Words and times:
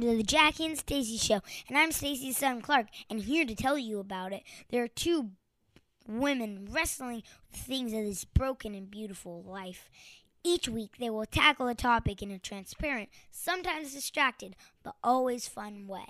Welcome 0.00 0.16
to 0.16 0.24
the 0.24 0.32
Jackie 0.32 0.64
and 0.64 0.78
Stacey 0.78 1.18
Show, 1.18 1.40
and 1.68 1.76
I'm 1.76 1.92
Stacey's 1.92 2.38
son 2.38 2.62
Clark, 2.62 2.86
and 3.10 3.20
here 3.20 3.44
to 3.44 3.54
tell 3.54 3.76
you 3.76 3.98
about 3.98 4.32
it. 4.32 4.44
There 4.70 4.82
are 4.82 4.88
two 4.88 5.32
women 6.08 6.66
wrestling 6.70 7.22
with 7.50 7.60
things 7.60 7.92
of 7.92 8.04
this 8.06 8.24
broken 8.24 8.74
and 8.74 8.90
beautiful 8.90 9.42
life. 9.42 9.90
Each 10.42 10.70
week, 10.70 10.96
they 10.98 11.10
will 11.10 11.26
tackle 11.26 11.68
a 11.68 11.74
topic 11.74 12.22
in 12.22 12.30
a 12.30 12.38
transparent, 12.38 13.10
sometimes 13.30 13.92
distracted, 13.92 14.56
but 14.82 14.94
always 15.04 15.48
fun 15.48 15.86
way 15.86 16.06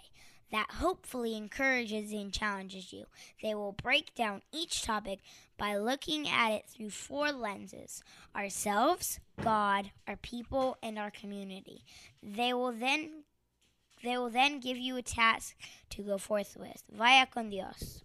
that 0.53 0.71
hopefully 0.75 1.37
encourages 1.37 2.13
and 2.13 2.33
challenges 2.33 2.93
you. 2.93 3.07
They 3.43 3.57
will 3.57 3.73
break 3.73 4.15
down 4.15 4.43
each 4.53 4.83
topic 4.83 5.19
by 5.59 5.77
looking 5.77 6.29
at 6.29 6.53
it 6.53 6.65
through 6.69 6.91
four 6.91 7.33
lenses 7.33 8.05
ourselves, 8.37 9.19
God, 9.43 9.91
our 10.07 10.17
people, 10.17 10.77
and 10.81 10.97
our 10.97 11.11
community. 11.11 11.85
They 12.23 12.53
will 12.53 12.73
then 12.73 13.25
they 14.03 14.17
will 14.17 14.31
then 14.31 14.61
give 14.61 14.77
you 14.77 14.97
a 14.97 15.03
task 15.03 15.57
to 15.91 16.03
go 16.03 16.19
forth 16.19 16.57
with. 16.59 16.83
Vaya 16.91 17.27
con 17.27 17.51
Dios. 17.51 18.03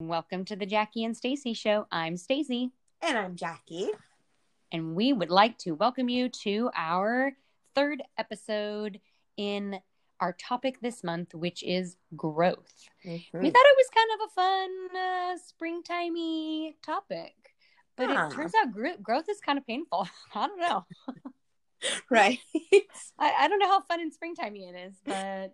Welcome 0.00 0.44
to 0.46 0.56
the 0.56 0.66
Jackie 0.66 1.04
and 1.04 1.16
Stacey 1.16 1.52
show. 1.54 1.86
I'm 1.90 2.16
Stacey 2.16 2.70
And 3.02 3.18
I'm 3.18 3.34
Jackie. 3.36 3.90
and 4.70 4.94
we 4.94 5.12
would 5.12 5.30
like 5.30 5.58
to 5.58 5.72
welcome 5.72 6.08
you 6.08 6.28
to 6.44 6.70
our 6.76 7.32
third 7.74 8.02
episode 8.16 9.00
in 9.36 9.80
our 10.20 10.32
topic 10.32 10.80
this 10.80 11.02
month, 11.04 11.34
which 11.34 11.62
is 11.62 11.96
growth. 12.16 12.88
We 13.04 13.18
thought 13.32 13.42
it 13.42 13.76
was 13.76 13.88
kind 13.94 14.10
of 14.14 14.20
a 14.26 14.34
fun 14.34 14.70
uh, 14.96 15.36
springtimey 15.38 16.74
topic, 16.84 17.34
but 17.96 18.08
Huh. 18.08 18.28
it 18.30 18.34
turns 18.34 18.52
out 18.60 18.72
gro- 18.72 18.96
growth 19.02 19.28
is 19.28 19.40
kind 19.40 19.58
of 19.58 19.66
painful. 19.66 20.08
I 20.34 20.46
don't 20.46 20.60
know. 20.60 20.84
Right. 22.10 22.38
I, 23.18 23.32
I 23.40 23.48
don't 23.48 23.58
know 23.58 23.68
how 23.68 23.82
fun 23.82 24.00
and 24.00 24.12
springtimey 24.12 24.68
it 24.68 24.76
is, 24.76 24.94
but 25.04 25.52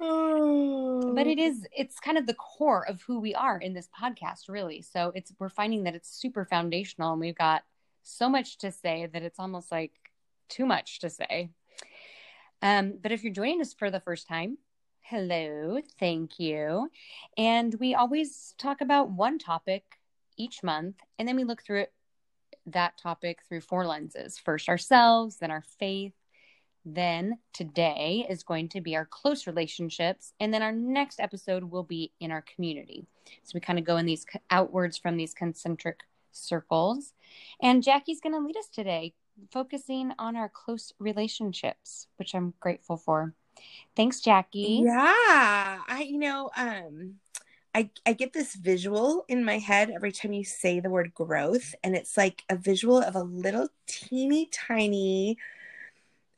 Oh. 0.00 1.12
but 1.14 1.26
it 1.26 1.38
is 1.38 1.66
it's 1.76 1.98
kind 1.98 2.18
of 2.18 2.26
the 2.26 2.34
core 2.34 2.86
of 2.88 3.02
who 3.02 3.20
we 3.20 3.34
are 3.34 3.58
in 3.58 3.74
this 3.74 3.88
podcast 3.88 4.48
really 4.48 4.82
so 4.82 5.12
it's 5.14 5.32
we're 5.38 5.48
finding 5.48 5.84
that 5.84 5.94
it's 5.94 6.08
super 6.08 6.44
foundational 6.44 7.12
and 7.12 7.20
we've 7.20 7.36
got 7.36 7.62
so 8.02 8.28
much 8.28 8.58
to 8.58 8.70
say 8.70 9.06
that 9.12 9.22
it's 9.22 9.38
almost 9.38 9.72
like 9.72 9.92
too 10.48 10.66
much 10.66 11.00
to 11.00 11.10
say 11.10 11.50
um, 12.62 12.98
but 13.02 13.12
if 13.12 13.24
you're 13.24 13.32
joining 13.32 13.60
us 13.60 13.74
for 13.74 13.90
the 13.90 14.00
first 14.00 14.28
time 14.28 14.56
hello 15.00 15.80
thank 15.98 16.38
you 16.38 16.88
and 17.36 17.74
we 17.80 17.94
always 17.94 18.54
talk 18.58 18.80
about 18.80 19.10
one 19.10 19.38
topic 19.38 19.84
each 20.36 20.62
month 20.62 20.96
and 21.18 21.26
then 21.26 21.36
we 21.36 21.44
look 21.44 21.62
through 21.62 21.80
it 21.80 21.92
that 22.66 22.96
topic 22.98 23.40
through 23.48 23.60
four 23.60 23.86
lenses 23.86 24.38
first 24.38 24.68
ourselves 24.68 25.38
then 25.38 25.50
our 25.50 25.64
faith 25.78 26.12
then 26.84 27.38
today 27.52 28.26
is 28.28 28.42
going 28.42 28.68
to 28.70 28.80
be 28.80 28.96
our 28.96 29.04
close 29.04 29.46
relationships. 29.46 30.32
And 30.40 30.52
then 30.52 30.62
our 30.62 30.72
next 30.72 31.20
episode 31.20 31.64
will 31.64 31.84
be 31.84 32.12
in 32.20 32.32
our 32.32 32.42
community. 32.42 33.06
So 33.44 33.52
we 33.54 33.60
kind 33.60 33.78
of 33.78 33.84
go 33.84 33.96
in 33.96 34.06
these 34.06 34.26
outwards 34.50 34.98
from 34.98 35.16
these 35.16 35.34
concentric 35.34 36.00
circles. 36.32 37.12
And 37.60 37.82
Jackie's 37.82 38.20
going 38.20 38.34
to 38.34 38.44
lead 38.44 38.56
us 38.56 38.68
today, 38.68 39.14
focusing 39.52 40.12
on 40.18 40.36
our 40.36 40.48
close 40.48 40.92
relationships, 40.98 42.08
which 42.16 42.34
I'm 42.34 42.54
grateful 42.60 42.96
for. 42.96 43.34
Thanks, 43.94 44.20
Jackie. 44.20 44.82
Yeah. 44.84 44.94
I 45.86 46.06
you 46.08 46.18
know, 46.18 46.50
um 46.56 47.16
I 47.74 47.90
I 48.04 48.12
get 48.12 48.32
this 48.32 48.54
visual 48.54 49.24
in 49.28 49.44
my 49.44 49.58
head 49.58 49.90
every 49.90 50.12
time 50.12 50.32
you 50.32 50.44
say 50.44 50.80
the 50.80 50.90
word 50.90 51.14
growth 51.14 51.74
and 51.82 51.96
it's 51.96 52.16
like 52.16 52.42
a 52.48 52.56
visual 52.56 52.98
of 52.98 53.14
a 53.16 53.22
little 53.22 53.68
teeny 53.86 54.48
tiny 54.52 55.38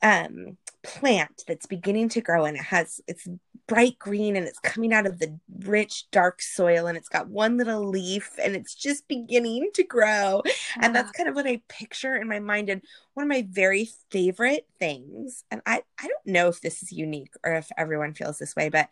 um 0.01 0.57
plant 0.83 1.43
that's 1.47 1.65
beginning 1.65 2.09
to 2.09 2.21
grow 2.21 2.45
and 2.45 2.57
it 2.57 2.63
has 2.63 3.01
it's 3.07 3.27
bright 3.67 3.97
green 3.97 4.35
and 4.35 4.45
it's 4.45 4.59
coming 4.59 4.93
out 4.93 5.07
of 5.07 5.17
the 5.17 5.39
rich 5.59 6.05
dark 6.11 6.41
soil 6.41 6.85
and 6.85 6.97
it's 6.97 7.09
got 7.09 7.27
one 7.27 7.57
little 7.57 7.83
leaf 7.83 8.31
and 8.43 8.55
it's 8.55 8.75
just 8.75 9.07
beginning 9.07 9.69
to 9.73 9.83
grow 9.83 10.43
and 10.79 10.95
that's 10.95 11.11
kind 11.11 11.27
of 11.27 11.35
what 11.35 11.47
I 11.47 11.61
picture 11.67 12.15
in 12.15 12.27
my 12.27 12.39
mind. 12.39 12.69
And 12.69 12.81
one 13.13 13.23
of 13.23 13.29
my 13.29 13.47
very 13.49 13.89
favorite 14.11 14.67
things, 14.79 15.43
and 15.49 15.61
I, 15.65 15.81
I 15.99 16.07
don't 16.07 16.27
know 16.27 16.47
if 16.47 16.61
this 16.61 16.83
is 16.83 16.91
unique 16.91 17.33
or 17.43 17.53
if 17.53 17.71
everyone 17.77 18.13
feels 18.13 18.37
this 18.37 18.55
way, 18.55 18.69
but 18.69 18.89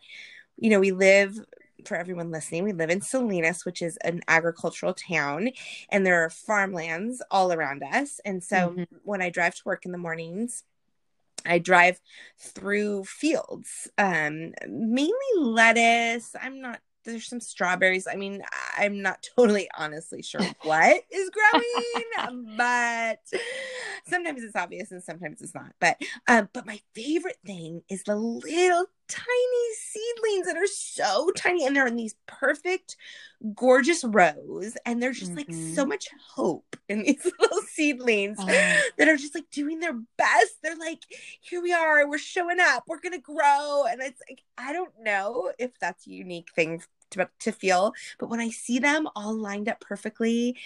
you 0.56 0.70
know, 0.70 0.80
we 0.80 0.92
live 0.92 1.38
for 1.84 1.96
everyone 1.96 2.30
listening, 2.30 2.64
we 2.64 2.72
live 2.72 2.90
in 2.90 3.00
Salinas, 3.00 3.64
which 3.64 3.82
is 3.82 3.96
an 3.98 4.20
agricultural 4.28 4.94
town, 4.94 5.50
and 5.90 6.06
there 6.06 6.24
are 6.24 6.30
farmlands 6.30 7.22
all 7.30 7.52
around 7.52 7.82
us. 7.82 8.20
And 8.24 8.42
so 8.42 8.70
Mhm. 8.70 8.86
when 9.02 9.20
I 9.22 9.30
drive 9.30 9.54
to 9.56 9.62
work 9.64 9.84
in 9.84 9.92
the 9.92 9.98
mornings, 9.98 10.64
I 11.46 11.58
drive 11.58 12.00
through 12.38 13.04
fields, 13.04 13.88
um, 13.98 14.54
mainly 14.66 15.14
lettuce. 15.36 16.34
I'm 16.40 16.60
not 16.60 16.80
there's 17.04 17.26
some 17.26 17.40
strawberries. 17.40 18.06
I 18.06 18.14
mean, 18.16 18.42
I'm 18.78 19.02
not 19.02 19.22
totally 19.36 19.68
honestly 19.76 20.22
sure 20.22 20.40
what 20.62 21.02
is 21.10 21.30
growing, 21.30 22.56
but 22.56 23.20
sometimes 24.06 24.42
it's 24.42 24.56
obvious 24.56 24.90
and 24.92 25.02
sometimes 25.02 25.40
it's 25.42 25.54
not. 25.54 25.72
But 25.80 26.00
um, 26.28 26.48
but 26.52 26.66
my 26.66 26.80
favorite 26.94 27.38
thing 27.44 27.82
is 27.88 28.02
the 28.04 28.16
little 28.16 28.86
tiny 29.08 29.74
seedlings 29.78 30.46
that 30.46 30.56
are 30.56 30.66
so 30.66 31.30
tiny 31.36 31.66
and 31.66 31.76
they're 31.76 31.86
in 31.86 31.96
these 31.96 32.14
perfect, 32.26 32.96
gorgeous 33.54 34.04
rows, 34.04 34.76
and 34.86 35.02
there's 35.02 35.18
just 35.18 35.36
like 35.36 35.48
Mhm. 35.48 35.74
so 35.74 35.84
much 35.86 36.08
hope 36.34 36.76
in 36.88 37.02
these 37.04 37.30
little 37.38 37.60
seedlings 37.62 38.38
Oh. 38.38 38.82
that 38.98 39.08
are 39.08 39.16
just 39.16 39.34
like 39.34 39.50
doing 39.50 39.80
their 39.80 39.94
best. 40.16 40.62
They're 40.62 40.76
like, 40.76 41.02
here 41.40 41.62
we 41.62 41.72
are, 41.72 42.08
we're 42.08 42.18
showing 42.18 42.60
up, 42.60 42.84
we're 42.86 43.00
gonna 43.00 43.18
grow. 43.18 43.84
And 43.88 44.00
it's 44.02 44.20
like, 44.28 44.42
I 44.58 44.72
don't 44.72 44.92
know 45.00 45.52
if 45.58 45.78
that's 45.78 46.06
a 46.06 46.10
unique 46.10 46.50
thing 46.54 46.82
to, 47.10 47.28
to 47.40 47.52
feel, 47.52 47.92
but 48.18 48.28
when 48.30 48.40
I 48.40 48.48
see 48.50 48.78
them 48.78 49.08
all 49.14 49.34
lined 49.34 49.68
up 49.68 49.80
perfectly 49.80 50.56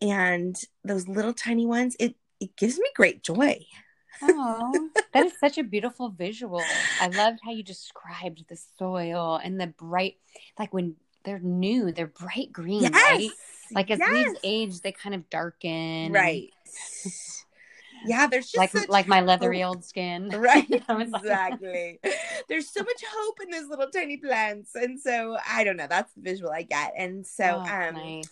and 0.00 0.60
those 0.84 1.08
little 1.08 1.32
tiny 1.32 1.66
ones, 1.66 1.96
it 1.98 2.16
it 2.40 2.56
gives 2.56 2.78
me 2.78 2.86
great 2.94 3.22
joy. 3.22 3.64
Oh, 4.22 4.88
that 5.12 5.26
is 5.26 5.32
such 5.38 5.58
a 5.58 5.62
beautiful 5.62 6.08
visual. 6.08 6.62
I 7.00 7.08
loved 7.08 7.40
how 7.44 7.50
you 7.52 7.62
described 7.62 8.44
the 8.48 8.56
soil 8.78 9.38
and 9.42 9.60
the 9.60 9.66
bright, 9.66 10.16
like 10.58 10.72
when 10.72 10.96
they're 11.24 11.38
new, 11.38 11.92
they're 11.92 12.06
bright 12.06 12.52
green, 12.52 12.90
right? 12.92 13.30
Like 13.72 13.90
as 13.90 13.98
leaves 13.98 14.38
age, 14.44 14.80
they 14.80 14.92
kind 14.92 15.14
of 15.14 15.28
darken. 15.28 15.70
and- 15.70 16.14
right. 16.14 16.50
yeah, 18.06 18.26
there's 18.26 18.46
just 18.46 18.56
like 18.58 18.70
such 18.70 18.88
like 18.88 19.08
my 19.08 19.20
leathery 19.20 19.62
old 19.64 19.84
skin. 19.84 20.30
Right, 20.34 20.68
You 20.68 20.80
know, 20.88 20.98
it's 21.00 21.10
like- 21.10 21.22
exactly. 21.22 21.98
There's 22.48 22.68
so 22.70 22.80
much 22.82 23.02
hope 23.12 23.38
in 23.42 23.50
those 23.50 23.68
little 23.68 23.90
tiny 23.90 24.18
plants, 24.18 24.74
and 24.76 25.00
so 25.00 25.36
I 25.48 25.64
don't 25.64 25.76
know. 25.76 25.88
That's 25.88 26.12
the 26.12 26.20
visual 26.22 26.50
I 26.50 26.62
get, 26.62 26.92
and 26.96 27.26
so 27.26 27.44
Oh, 27.44 27.58
um, 27.88 27.94
nice. 27.94 28.30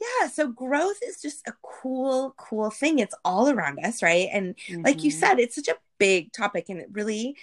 Yeah. 0.00 0.28
So 0.28 0.48
growth 0.48 0.98
is 1.06 1.20
just 1.20 1.46
a 1.48 1.54
cool, 1.62 2.34
cool 2.38 2.70
thing. 2.70 2.98
It's 2.98 3.14
all 3.24 3.48
around 3.50 3.78
us, 3.84 4.02
right? 4.02 4.28
And 4.32 4.54
like 4.84 5.02
you 5.02 5.10
Mhm. 5.10 5.10
said, 5.10 5.38
it's 5.38 5.54
such 5.56 5.68
a 5.68 5.76
big 5.98 6.32
topic, 6.32 6.68
and 6.68 6.80
it 6.80 6.88
really, 6.92 7.36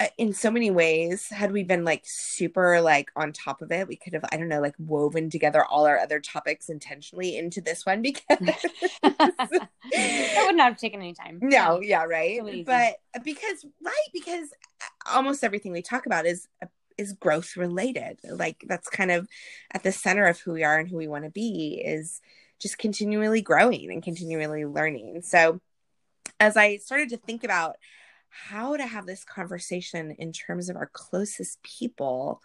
uh, 0.00 0.08
in 0.18 0.32
so 0.32 0.50
many 0.50 0.70
ways, 0.70 1.28
had 1.28 1.52
we 1.52 1.64
been 1.64 1.84
like 1.84 2.02
super 2.06 2.80
like 2.80 3.10
on 3.16 3.32
top 3.32 3.62
of 3.62 3.72
it, 3.72 3.88
we 3.88 3.96
could 3.96 4.14
have 4.14 4.24
I 4.32 4.36
don't 4.38 4.48
know 4.48 4.60
like 4.60 4.76
woven 4.78 5.30
together 5.30 5.64
all 5.64 5.86
our 5.86 5.98
other 5.98 6.20
topics 6.20 6.68
intentionally 6.70 7.36
into 7.38 7.60
this 7.62 7.86
one 7.86 8.02
because 8.42 9.50
that 10.34 10.44
would 10.44 10.56
not 10.56 10.70
have 10.70 10.78
taken 10.78 11.00
any 11.00 11.14
time. 11.14 11.42
no, 11.42 11.80
yeah, 11.80 12.04
right. 12.04 12.40
But 12.64 12.96
because 13.22 13.64
right, 13.84 14.08
because 14.12 14.48
almost 15.12 15.44
everything 15.44 15.72
we 15.72 15.82
talk 15.82 16.06
about 16.06 16.26
is 16.26 16.48
is 16.98 17.12
growth 17.12 17.56
related. 17.56 18.18
Like 18.24 18.64
that's 18.66 18.88
kind 18.88 19.10
of 19.10 19.28
at 19.72 19.82
the 19.82 19.92
center 19.92 20.26
of 20.26 20.38
who 20.40 20.52
we 20.52 20.64
are 20.64 20.78
and 20.78 20.88
who 20.88 20.96
we 20.96 21.08
want 21.08 21.24
to 21.24 21.30
be 21.30 21.82
is 21.84 22.20
just 22.60 22.78
continually 22.78 23.42
growing 23.42 23.90
and 23.90 24.02
continually 24.02 24.64
learning. 24.64 25.22
So 25.22 25.60
as 26.40 26.56
I 26.56 26.76
started 26.76 27.10
to 27.10 27.16
think 27.16 27.44
about 27.44 27.76
how 28.28 28.76
to 28.76 28.86
have 28.86 29.06
this 29.06 29.24
conversation 29.24 30.12
in 30.18 30.32
terms 30.32 30.68
of 30.68 30.76
our 30.76 30.90
closest 30.92 31.62
people, 31.62 32.40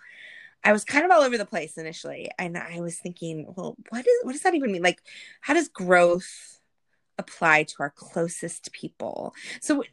I 0.64 0.72
was 0.72 0.84
kind 0.84 1.06
of 1.06 1.12
all 1.12 1.22
over 1.22 1.38
the 1.38 1.46
place 1.46 1.78
initially, 1.78 2.30
and 2.38 2.58
I 2.58 2.82
was 2.82 2.98
thinking, 2.98 3.54
well, 3.56 3.76
what 3.90 4.06
is 4.06 4.20
what 4.24 4.34
does 4.34 4.42
that 4.42 4.56
even 4.56 4.72
mean? 4.72 4.82
Like, 4.82 5.02
how 5.42 5.54
does 5.54 5.70
growth 5.70 6.60
apply 7.18 7.64
to 7.64 7.76
our 7.80 7.90
closest 7.90 8.72
people? 8.72 9.34
So 9.62 9.84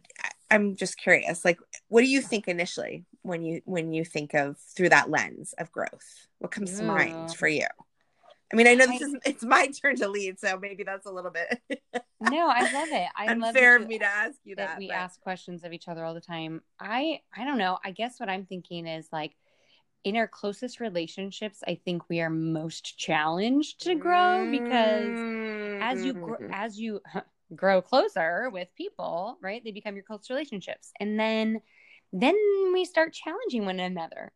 I'm 0.51 0.77
just 0.77 0.99
curious, 0.99 1.45
like, 1.45 1.59
what 1.89 2.01
do 2.03 2.09
you 2.09 2.21
think 2.21 2.49
initially 2.49 3.05
when 3.27 3.43
you 3.45 3.61
when 3.65 3.93
you 3.93 4.05
think 4.05 4.35
of 4.35 4.57
through 4.59 4.91
that 4.91 5.11
lens 5.11 5.55
of 5.59 5.71
growth? 5.73 6.27
What 6.39 6.51
comes 6.53 6.79
to 6.79 6.85
mind 6.85 7.35
for 7.35 7.49
you? 7.49 7.67
I 8.53 8.57
mean, 8.57 8.69
I 8.69 8.75
know 8.75 8.87
this 8.87 9.01
is 9.01 9.17
it's 9.25 9.43
my 9.45 9.67
turn 9.69 9.97
to 9.97 10.09
lead, 10.09 10.39
so 10.39 10.57
maybe 10.59 10.85
that's 10.85 11.07
a 11.07 11.11
little 11.13 11.33
bit 11.33 11.61
No, 12.21 12.49
I 12.49 12.61
love 12.73 12.89
it. 12.93 13.09
I 13.17 13.27
love 13.35 13.49
unfair 13.49 13.79
that 13.79 13.83
of 13.85 13.89
me 13.89 13.99
to 13.99 14.05
ask 14.07 14.39
you 14.45 14.55
that 14.57 14.69
that. 14.69 14.79
we 14.79 14.87
but- 14.89 14.95
ask 14.97 15.21
questions 15.21 15.65
of 15.65 15.73
each 15.73 15.89
other 15.89 16.05
all 16.05 16.15
the 16.15 16.21
time. 16.21 16.63
I 16.81 17.21
I 17.37 17.45
don't 17.45 17.59
know. 17.59 17.79
I 17.85 17.91
guess 17.91 18.19
what 18.21 18.29
I'm 18.29 18.47
thinking 18.47 18.87
is 18.87 19.09
like 19.13 19.33
in 20.05 20.17
our 20.17 20.29
closest 20.29 20.79
relationships, 20.79 21.65
I 21.67 21.81
think 21.85 22.09
we 22.09 22.21
are 22.21 22.31
most 22.31 22.97
challenged 22.97 23.83
to 23.83 23.97
grow 23.97 24.49
because 24.51 25.19
as 25.83 26.05
you 26.05 26.13
gr- 26.13 26.37
Mm. 26.37 26.51
as 26.53 26.79
you 26.79 27.01
grow 27.57 27.83
closer 27.83 28.49
with 28.51 28.69
people, 28.77 29.37
right? 29.43 29.63
They 29.65 29.73
become 29.73 29.95
your 29.97 30.05
close 30.05 30.31
relationships. 30.31 30.93
And 31.01 31.19
then 31.19 31.61
then 32.13 32.35
we 32.73 32.85
start 32.85 33.13
challenging 33.13 33.65
one 33.65 33.81
another 33.81 34.33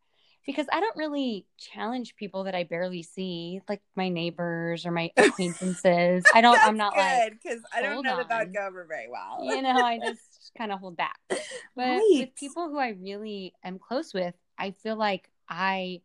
because 0.46 0.66
I 0.72 0.80
don't 0.80 0.96
really 0.96 1.46
challenge 1.58 2.16
people 2.16 2.44
that 2.44 2.54
I 2.54 2.64
barely 2.64 3.02
see, 3.02 3.60
like 3.68 3.82
my 3.94 4.08
neighbors 4.08 4.86
or 4.86 4.90
my 4.90 5.10
acquaintances. 5.16 6.24
I 6.34 6.40
don't. 6.40 6.58
I'm 6.64 6.76
not 6.76 6.96
like 6.96 7.32
because 7.32 7.60
I 7.74 7.82
don't 7.82 8.02
know 8.04 8.16
on. 8.18 8.38
would 8.38 8.54
go 8.54 8.70
very 8.88 9.08
well. 9.10 9.38
you 9.44 9.62
know. 9.62 9.80
I 9.80 9.98
just 10.06 10.52
kind 10.56 10.72
of 10.72 10.80
hold 10.80 10.96
back. 10.96 11.18
But 11.28 11.38
Right. 11.76 12.10
with 12.20 12.34
people 12.36 12.68
who 12.68 12.78
I 12.78 12.90
really 13.00 13.54
am 13.62 13.78
close 13.78 14.12
with, 14.12 14.34
I 14.58 14.72
feel 14.82 14.96
like 14.96 15.28
I, 15.48 16.00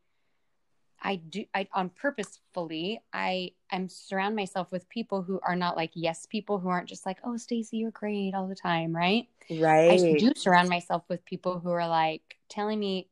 I 1.06 1.18
do 1.18 1.46
I 1.54 1.68
on 1.74 1.90
purposefully 1.90 3.00
I 3.13 3.52
I'm 3.72 3.88
surround 3.90 4.36
myself 4.36 4.72
with 4.72 4.90
people 4.90 5.22
who 5.22 5.40
are 5.46 5.56
not 5.56 5.78
like 5.78 5.92
yes 5.94 6.25
people 6.25 6.57
who 6.57 6.68
aren't 6.68 6.90
just 6.90 7.06
like 7.06 7.19
oh 7.24 7.38
Stacey 7.38 7.78
you're 7.78 7.92
great 7.92 8.34
all 8.34 8.48
the 8.48 8.56
time 8.56 8.96
right 8.96 9.28
right. 9.50 9.92
I 9.92 10.18
do 10.18 10.31
surround 10.36 10.69
myself 10.69 11.04
with 11.07 11.24
people 11.25 11.60
who 11.60 11.69
are 11.69 11.88
like 11.88 12.38
telling 12.50 12.80
me, 12.80 13.07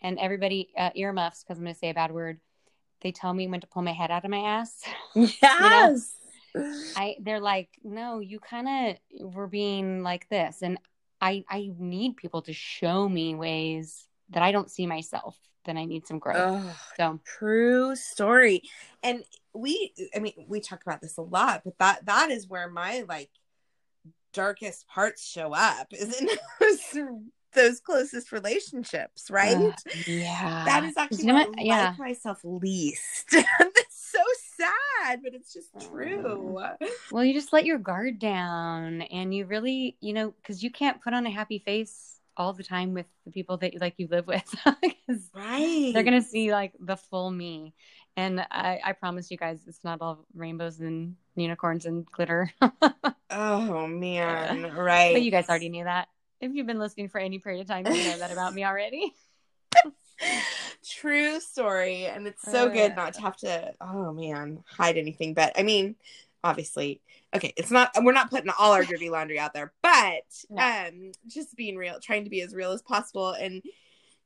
and 0.00 0.18
everybody 0.18 0.70
uh, 0.76 0.90
earmuffs 0.94 1.42
because 1.42 1.58
I'm 1.58 1.64
going 1.64 1.74
to 1.74 1.78
say 1.78 1.90
a 1.90 1.94
bad 1.94 2.12
word. 2.12 2.40
They 3.00 3.12
tell 3.12 3.32
me 3.32 3.46
when 3.46 3.60
to 3.60 3.66
pull 3.66 3.82
my 3.82 3.92
head 3.92 4.10
out 4.10 4.24
of 4.24 4.30
my 4.30 4.38
ass. 4.38 4.82
Yes. 5.14 6.14
I 6.96 7.16
they're 7.20 7.40
like, 7.40 7.68
no, 7.84 8.20
you 8.20 8.40
kind 8.40 8.96
of 9.20 9.32
were 9.34 9.46
being 9.46 10.02
like 10.02 10.28
this, 10.28 10.62
and 10.62 10.78
I 11.20 11.44
I 11.48 11.70
need 11.78 12.16
people 12.16 12.42
to 12.42 12.52
show 12.52 13.08
me 13.08 13.34
ways 13.34 14.08
that 14.30 14.42
I 14.42 14.50
don't 14.50 14.70
see 14.70 14.86
myself. 14.86 15.38
Then 15.68 15.76
I 15.76 15.84
need 15.84 16.06
some 16.06 16.18
growth. 16.18 16.46
Oh, 16.48 16.74
So 16.96 17.20
true 17.38 17.94
story. 17.94 18.62
And 19.02 19.22
we, 19.52 19.92
I 20.16 20.18
mean, 20.18 20.32
we 20.48 20.60
talk 20.60 20.80
about 20.82 21.02
this 21.02 21.18
a 21.18 21.22
lot, 21.22 21.60
but 21.62 21.76
that 21.78 22.06
that 22.06 22.30
is 22.30 22.48
where 22.48 22.70
my 22.70 23.04
like 23.06 23.28
darkest 24.32 24.88
parts 24.88 25.28
show 25.28 25.52
up, 25.52 25.88
is 25.92 26.18
in 26.18 26.26
those, 26.58 26.80
those 27.52 27.80
closest 27.80 28.32
relationships, 28.32 29.30
right? 29.30 29.54
uh, 29.54 29.90
yeah, 30.06 30.64
that 30.64 30.84
is 30.84 30.96
actually 30.96 31.18
You 31.18 31.24
know 31.26 31.34
what? 31.34 31.50
I 31.58 31.64
Yeah. 31.64 31.90
like 31.90 31.98
myself 31.98 32.40
least. 32.44 33.30
That's 33.58 34.10
so 34.10 34.22
sad, 34.56 35.20
but 35.22 35.34
it's 35.34 35.52
just 35.52 35.68
true. 35.92 36.58
Well, 37.10 37.24
you 37.24 37.34
just 37.34 37.52
let 37.52 37.66
your 37.66 37.78
guard 37.78 38.18
down 38.18 39.02
and 39.02 39.34
you 39.34 39.44
really, 39.44 39.98
you 40.00 40.14
know, 40.14 40.30
because 40.30 40.62
you 40.62 40.70
can't 40.70 41.02
put 41.02 41.12
on 41.12 41.26
a 41.26 41.30
happy 41.30 41.58
face 41.58 42.17
all 42.38 42.52
the 42.52 42.62
time 42.62 42.94
with 42.94 43.06
the 43.24 43.30
people 43.30 43.56
that 43.58 43.78
like 43.80 43.94
you 43.98 44.08
live 44.10 44.26
with 44.26 44.54
Right. 45.34 45.90
they're 45.92 46.02
gonna 46.02 46.22
see 46.22 46.52
like 46.52 46.72
the 46.78 46.96
full 46.96 47.30
me. 47.30 47.74
And 48.16 48.40
I, 48.40 48.80
I 48.84 48.92
promise 48.94 49.30
you 49.30 49.36
guys, 49.36 49.60
it's 49.68 49.84
not 49.84 50.00
all 50.00 50.26
rainbows 50.34 50.80
and 50.80 51.14
unicorns 51.36 51.86
and 51.86 52.06
glitter. 52.06 52.52
Oh 53.30 53.86
man, 53.86 54.72
right. 54.74 55.12
but 55.12 55.22
you 55.22 55.30
guys 55.30 55.48
already 55.50 55.68
knew 55.68 55.84
that. 55.84 56.08
If 56.40 56.52
you've 56.54 56.66
been 56.66 56.78
listening 56.78 57.10
for 57.10 57.18
any 57.18 57.38
period 57.38 57.60
of 57.60 57.66
time, 57.66 57.86
you 57.86 58.04
know 58.04 58.18
that 58.18 58.32
about 58.32 58.54
me 58.54 58.64
already. 58.64 59.12
True 60.88 61.38
story. 61.40 62.06
And 62.06 62.26
it's 62.26 62.42
so 62.42 62.66
uh, 62.66 62.68
good 62.68 62.96
not 62.96 63.14
to 63.14 63.20
have 63.20 63.36
to, 63.38 63.72
oh 63.80 64.12
man, 64.12 64.64
hide 64.66 64.96
anything. 64.96 65.34
But 65.34 65.52
I 65.58 65.62
mean, 65.62 65.96
obviously, 66.44 67.00
okay, 67.34 67.52
it's 67.56 67.70
not, 67.70 67.90
we're 68.02 68.12
not 68.12 68.30
putting 68.30 68.50
all 68.58 68.72
our 68.72 68.84
dirty 68.84 69.10
laundry 69.10 69.38
out 69.38 69.54
there, 69.54 69.72
but 69.82 70.22
No. 70.50 70.62
um, 70.62 71.12
just 71.26 71.56
being 71.56 71.76
real, 71.76 71.98
trying 72.00 72.24
to 72.24 72.30
be 72.30 72.42
as 72.42 72.54
real 72.54 72.72
as 72.72 72.82
possible. 72.82 73.30
And 73.32 73.62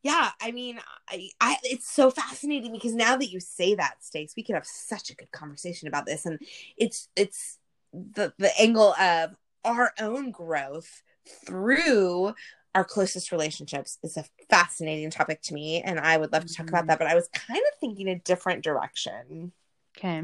yeah, 0.02 0.30
I 0.40 0.50
mean, 0.50 0.80
I, 1.08 1.30
I, 1.40 1.56
it's 1.62 1.90
so 1.90 2.10
fascinating 2.10 2.72
because 2.72 2.94
now 2.94 3.16
that 3.16 3.30
you 3.30 3.40
say 3.40 3.74
that, 3.76 3.96
Stace, 4.00 4.34
we 4.36 4.42
could 4.42 4.54
have 4.56 4.66
such 4.66 5.10
a 5.10 5.14
good 5.14 5.30
conversation 5.30 5.88
about 5.88 6.06
this. 6.06 6.26
And 6.26 6.38
it's, 6.76 7.08
it's 7.16 7.58
the, 7.92 8.32
the 8.38 8.50
angle 8.60 8.94
of 8.94 9.36
our 9.64 9.92
own 10.00 10.30
growth 10.32 11.02
through 11.46 12.34
our 12.74 12.84
closest 12.84 13.30
relationships 13.32 13.98
is 14.02 14.16
a 14.16 14.24
fascinating 14.50 15.10
topic 15.10 15.40
to 15.42 15.54
me 15.54 15.82
and 15.82 16.00
i 16.00 16.16
would 16.16 16.32
love 16.32 16.44
to 16.46 16.54
talk 16.54 16.68
about 16.68 16.84
Mhm. 16.84 16.88
that 16.88 16.98
but 16.98 17.06
i 17.06 17.14
was 17.14 17.28
kind 17.32 17.60
of 17.60 17.78
thinking 17.78 18.08
a 18.08 18.18
different 18.18 18.64
direction 18.64 19.52
Okay. 19.98 20.22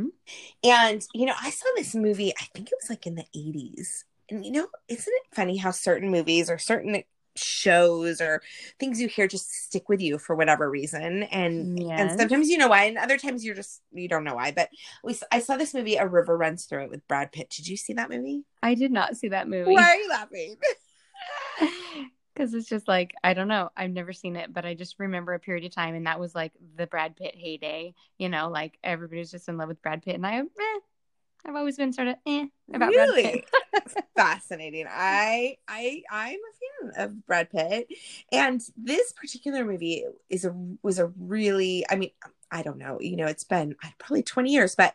and 0.65 1.07
you 1.15 1.27
know 1.27 1.35
i 1.43 1.51
saw 1.51 1.67
this 1.77 1.95
movie 1.95 2.33
i 2.41 2.45
think 2.55 2.69
it 2.69 2.79
was 2.81 2.89
like 2.91 3.07
in 3.07 3.15
the 3.15 3.25
80s 3.37 4.05
and 4.31 4.45
you 4.45 4.51
know 4.53 4.67
isn't 4.89 5.13
it 5.13 5.35
funny 5.35 5.57
how 5.59 5.71
certain 5.71 6.11
movies 6.11 6.51
or 6.51 6.59
certain 6.59 7.03
shows 7.37 8.21
or 8.21 8.43
things 8.81 9.01
you 9.01 9.07
hear 9.07 9.29
just 9.29 9.51
stick 9.53 9.89
with 9.89 10.01
you 10.01 10.19
for 10.19 10.35
whatever 10.35 10.69
reason 10.69 11.23
and 11.25 11.81
Yes. 11.81 12.01
and 12.01 12.19
sometimes 12.19 12.49
you 12.49 12.59
know 12.59 12.67
why 12.69 12.85
and 12.85 12.99
other 12.99 13.17
times 13.17 13.45
you're 13.45 13.55
just 13.55 13.81
you 13.93 14.09
don't 14.09 14.25
know 14.25 14.35
why 14.35 14.51
but 14.51 14.71
we 15.05 15.17
I 15.31 15.39
saw 15.39 15.57
this 15.57 15.73
movie 15.75 15.97
a 15.97 16.07
river 16.07 16.37
runs 16.37 16.65
through 16.65 16.85
it 16.85 16.91
with 16.91 17.07
brad 17.07 17.31
pitt 17.31 17.51
did 17.51 17.69
you 17.69 17.77
see 17.77 17.93
that 17.93 18.11
movie 18.11 18.43
I 18.63 18.75
did 18.75 18.91
not 18.91 19.17
see 19.17 19.29
that 19.29 19.49
movie. 19.49 19.73
why 19.73 19.83
are 19.83 19.97
you 19.97 20.09
laughing 20.09 20.57
Because 22.39 22.55
it's 22.55 22.69
just 22.69 22.87
like, 22.87 23.15
I 23.25 23.35
don't 23.35 23.49
know. 23.49 23.71
I've 23.77 23.91
never 23.91 24.13
seen 24.13 24.37
it, 24.37 24.55
but 24.55 24.65
I 24.65 24.75
just 24.75 25.01
remember 25.01 25.35
a 25.35 25.41
period 25.41 25.65
of 25.65 25.75
time, 25.75 25.97
and 25.97 26.07
that 26.07 26.21
was 26.21 26.37
like 26.37 26.53
the 26.77 26.87
Brad 26.87 27.17
Pitt 27.17 27.35
heyday. 27.37 27.95
You 28.17 28.29
know, 28.29 28.49
like 28.49 28.79
everybody's 28.85 29.33
just 29.33 29.49
in 29.49 29.57
love 29.57 29.69
with 29.69 29.83
Brad 29.83 30.03
Pitt. 30.03 30.15
And 30.15 30.27
I, 30.27 30.39
eh, 30.39 30.79
I've 31.45 31.57
always 31.57 31.77
been 31.77 31.93
sort 31.93 32.09
of 32.09 32.17
eh 32.27 32.47
about 32.73 32.93
Brad 32.93 33.09
really 33.09 33.23
Pitt. 33.23 34.05
fascinating 34.17 34.87
i 34.91 35.57
i 35.69 36.03
i'm 36.11 36.39
a 36.39 36.91
fan 36.91 37.05
of 37.05 37.27
brad 37.27 37.49
pitt 37.51 37.87
and 38.33 38.61
this 38.77 39.13
particular 39.13 39.65
movie 39.65 40.05
is 40.29 40.45
a 40.45 40.55
was 40.83 40.99
a 40.99 41.07
really 41.19 41.85
i 41.89 41.97
mean 41.97 42.11
i 42.51 42.63
don't 42.63 42.79
know 42.79 42.99
you 43.01 43.17
know 43.17 43.27
it's 43.27 43.45
been 43.45 43.77
uh, 43.85 43.89
probably 43.99 44.23
20 44.23 44.51
years 44.51 44.75
but 44.75 44.95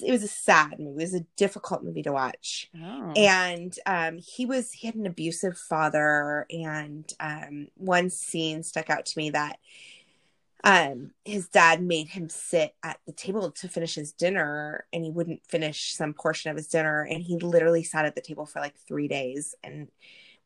it 0.00 0.10
was 0.10 0.22
a 0.22 0.28
sad 0.28 0.78
movie. 0.78 1.02
It 1.02 1.06
was 1.06 1.14
a 1.14 1.26
difficult 1.36 1.84
movie 1.84 2.02
to 2.02 2.12
watch. 2.12 2.70
Oh. 2.80 3.12
and 3.16 3.76
um 3.86 4.18
he 4.18 4.46
was 4.46 4.72
he 4.72 4.86
had 4.86 4.96
an 4.96 5.06
abusive 5.06 5.56
father. 5.58 6.46
And 6.50 7.10
um 7.20 7.68
one 7.76 8.10
scene 8.10 8.62
stuck 8.62 8.90
out 8.90 9.06
to 9.06 9.18
me 9.18 9.30
that 9.30 9.58
um 10.62 11.10
his 11.24 11.48
dad 11.48 11.82
made 11.82 12.08
him 12.08 12.28
sit 12.28 12.74
at 12.82 12.98
the 13.06 13.12
table 13.12 13.50
to 13.50 13.68
finish 13.68 13.94
his 13.94 14.12
dinner 14.12 14.86
and 14.92 15.04
he 15.04 15.10
wouldn't 15.10 15.46
finish 15.46 15.94
some 15.94 16.14
portion 16.14 16.50
of 16.50 16.56
his 16.56 16.68
dinner. 16.68 17.02
And 17.02 17.22
he 17.22 17.38
literally 17.38 17.84
sat 17.84 18.04
at 18.06 18.14
the 18.14 18.22
table 18.22 18.46
for 18.46 18.60
like 18.60 18.74
3 18.88 19.08
days 19.08 19.54
and 19.62 19.88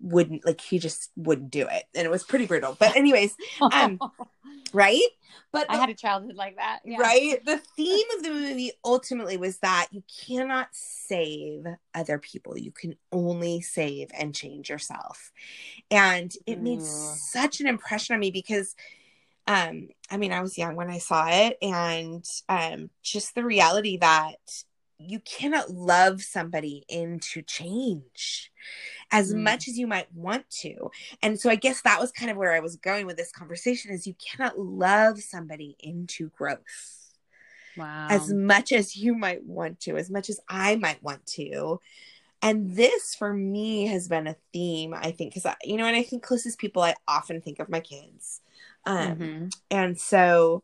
wouldn't 0.00 0.44
like 0.46 0.60
he 0.60 0.78
just 0.78 1.10
wouldn't 1.16 1.50
do 1.50 1.66
it 1.68 1.84
and 1.94 2.04
it 2.04 2.10
was 2.10 2.22
pretty 2.24 2.46
brutal 2.46 2.76
but 2.78 2.94
anyways 2.96 3.34
um, 3.72 3.98
right 4.72 5.00
but 5.50 5.66
I 5.70 5.74
the- 5.74 5.80
had 5.80 5.88
a 5.90 5.94
childhood 5.94 6.36
like 6.36 6.56
that. 6.56 6.80
Yeah. 6.84 6.98
right? 6.98 7.42
The 7.44 7.56
theme 7.76 8.06
of 8.18 8.22
the 8.22 8.30
movie 8.30 8.72
ultimately 8.84 9.38
was 9.38 9.58
that 9.58 9.86
you 9.90 10.02
cannot 10.26 10.68
save 10.72 11.64
other 11.94 12.18
people. 12.18 12.58
You 12.58 12.70
can 12.70 12.96
only 13.12 13.62
save 13.62 14.10
and 14.18 14.34
change 14.34 14.68
yourself. 14.68 15.32
And 15.90 16.30
it 16.46 16.60
made 16.60 16.80
Mm. 16.80 16.82
such 16.82 17.60
an 17.60 17.66
impression 17.66 18.12
on 18.14 18.20
me 18.20 18.30
because 18.30 18.74
um 19.46 19.88
I 20.10 20.18
mean 20.18 20.32
I 20.32 20.42
was 20.42 20.58
young 20.58 20.76
when 20.76 20.90
I 20.90 20.98
saw 20.98 21.28
it 21.30 21.56
and 21.62 22.24
um 22.50 22.90
just 23.02 23.34
the 23.34 23.44
reality 23.44 23.96
that 23.96 24.36
you 24.98 25.20
cannot 25.20 25.70
love 25.70 26.22
somebody 26.22 26.84
into 26.88 27.42
change 27.42 28.52
as 29.12 29.32
Mm. 29.32 29.44
much 29.44 29.68
as 29.68 29.78
you 29.78 29.86
might 29.86 30.12
want 30.14 30.48
to. 30.50 30.90
And 31.22 31.40
so 31.40 31.50
I 31.50 31.54
guess 31.56 31.82
that 31.82 32.00
was 32.00 32.12
kind 32.12 32.30
of 32.30 32.36
where 32.36 32.52
I 32.54 32.60
was 32.60 32.76
going 32.76 33.06
with 33.06 33.16
this 33.16 33.32
conversation 33.32 33.92
is 33.92 34.06
you 34.06 34.14
cannot 34.14 34.58
love 34.58 35.20
somebody 35.20 35.76
into 35.80 36.30
growth 36.30 37.12
Wow. 37.76 38.08
as 38.08 38.32
much 38.32 38.72
as 38.72 38.96
you 38.96 39.14
might 39.14 39.44
want 39.44 39.80
to, 39.80 39.96
as 39.96 40.10
much 40.10 40.30
as 40.30 40.40
I 40.48 40.76
might 40.76 41.02
want 41.02 41.26
to. 41.26 41.80
And 42.42 42.76
this 42.76 43.14
for 43.14 43.32
me 43.34 43.86
has 43.88 44.08
been 44.08 44.26
a 44.28 44.36
theme, 44.52 44.94
I 44.94 45.12
think, 45.12 45.34
because 45.34 45.52
you 45.64 45.76
know, 45.76 45.86
and 45.86 45.96
I 45.96 46.02
think 46.04 46.22
closest 46.22 46.58
people, 46.58 46.82
I 46.82 46.94
often 47.08 47.40
think 47.40 47.58
of 47.60 47.68
my 47.68 47.80
kids. 47.80 48.40
Um, 48.86 49.30
Mhm. 49.30 49.50
and 49.70 49.98
so 49.98 50.62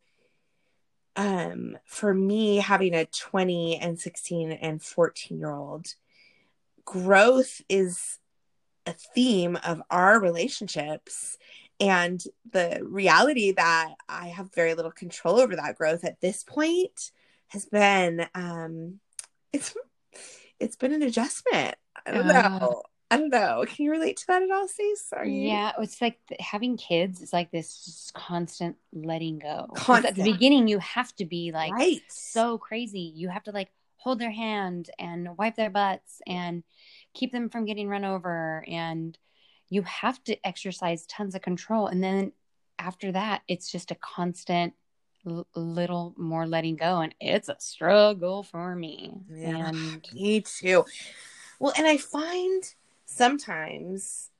um 1.16 1.76
for 1.84 2.12
me 2.12 2.56
having 2.56 2.94
a 2.94 3.06
20 3.06 3.78
and 3.78 4.00
16 4.00 4.52
and 4.52 4.82
14 4.82 5.38
year 5.38 5.50
old 5.50 5.86
growth 6.84 7.60
is 7.68 8.18
a 8.86 8.92
theme 8.92 9.56
of 9.64 9.82
our 9.90 10.20
relationships 10.20 11.38
and 11.80 12.22
the 12.52 12.80
reality 12.82 13.52
that 13.52 13.94
i 14.08 14.28
have 14.28 14.52
very 14.54 14.74
little 14.74 14.90
control 14.90 15.40
over 15.40 15.56
that 15.56 15.76
growth 15.76 16.04
at 16.04 16.20
this 16.20 16.42
point 16.42 17.10
has 17.48 17.64
been 17.64 18.26
um 18.34 18.98
it's 19.52 19.74
it's 20.60 20.76
been 20.76 20.92
an 20.92 21.02
adjustment. 21.02 21.76
I 22.06 22.10
don't 22.10 22.26
know 22.26 22.82
i 23.14 23.18
don't 23.18 23.30
know 23.30 23.64
can 23.66 23.84
you 23.84 23.90
relate 23.90 24.16
to 24.16 24.26
that 24.28 24.42
at 24.42 24.50
all 24.50 24.66
Stacey? 24.68 25.16
are 25.16 25.26
you 25.26 25.48
Yeah, 25.50 25.72
it's 25.78 26.00
like 26.00 26.18
having 26.40 26.76
kids 26.76 27.20
is 27.20 27.32
like 27.32 27.50
this 27.50 28.10
constant 28.14 28.76
letting 28.92 29.38
go. 29.38 29.68
'Cause 29.74 30.04
At 30.04 30.14
the 30.16 30.22
beginning, 30.24 30.68
you 30.68 30.78
have 30.78 31.14
to 31.16 31.24
be 31.24 31.52
like 31.52 31.72
right 31.72 32.02
so 32.08 32.58
crazy. 32.58 33.12
You 33.14 33.28
have 33.28 33.42
to 33.44 33.52
like 33.52 33.70
hold 33.96 34.18
their 34.18 34.30
hand 34.30 34.90
and 34.98 35.36
wipe 35.38 35.56
their 35.56 35.70
butts 35.70 36.20
and 36.26 36.62
keep 37.14 37.32
them 37.32 37.48
from 37.48 37.64
getting 37.64 37.88
run 37.88 38.04
over. 38.04 38.64
And 38.68 39.16
you 39.70 39.82
have 39.82 40.22
to 40.24 40.36
exercise 40.46 41.06
tons 41.06 41.34
of 41.34 41.40
control. 41.42 41.86
And 41.86 42.04
then 42.04 42.32
after 42.78 43.12
that, 43.12 43.42
it's 43.48 43.70
just 43.72 43.90
a 43.90 43.94
constant 43.96 44.74
little 45.54 46.14
more 46.18 46.46
letting 46.46 46.76
go. 46.76 47.00
And 47.00 47.14
it's 47.20 47.48
a 47.48 47.56
struggle 47.58 48.42
for 48.42 48.76
me. 48.76 49.12
Yeah. 49.30 49.68
And 49.68 50.06
Me 50.12 50.42
too. 50.42 50.84
Well, 51.58 51.72
and 51.78 51.86
I 51.86 51.96
find 51.96 52.62
sometimes 53.06 54.30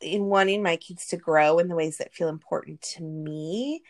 in 0.00 0.24
wanting 0.26 0.62
my 0.62 0.76
kids 0.76 1.08
to 1.08 1.16
grow 1.16 1.58
in 1.58 1.68
the 1.68 1.74
ways 1.74 1.98
that 1.98 2.14
feel 2.14 2.28
important 2.28 2.80
to 2.82 3.02
me, 3.02 3.82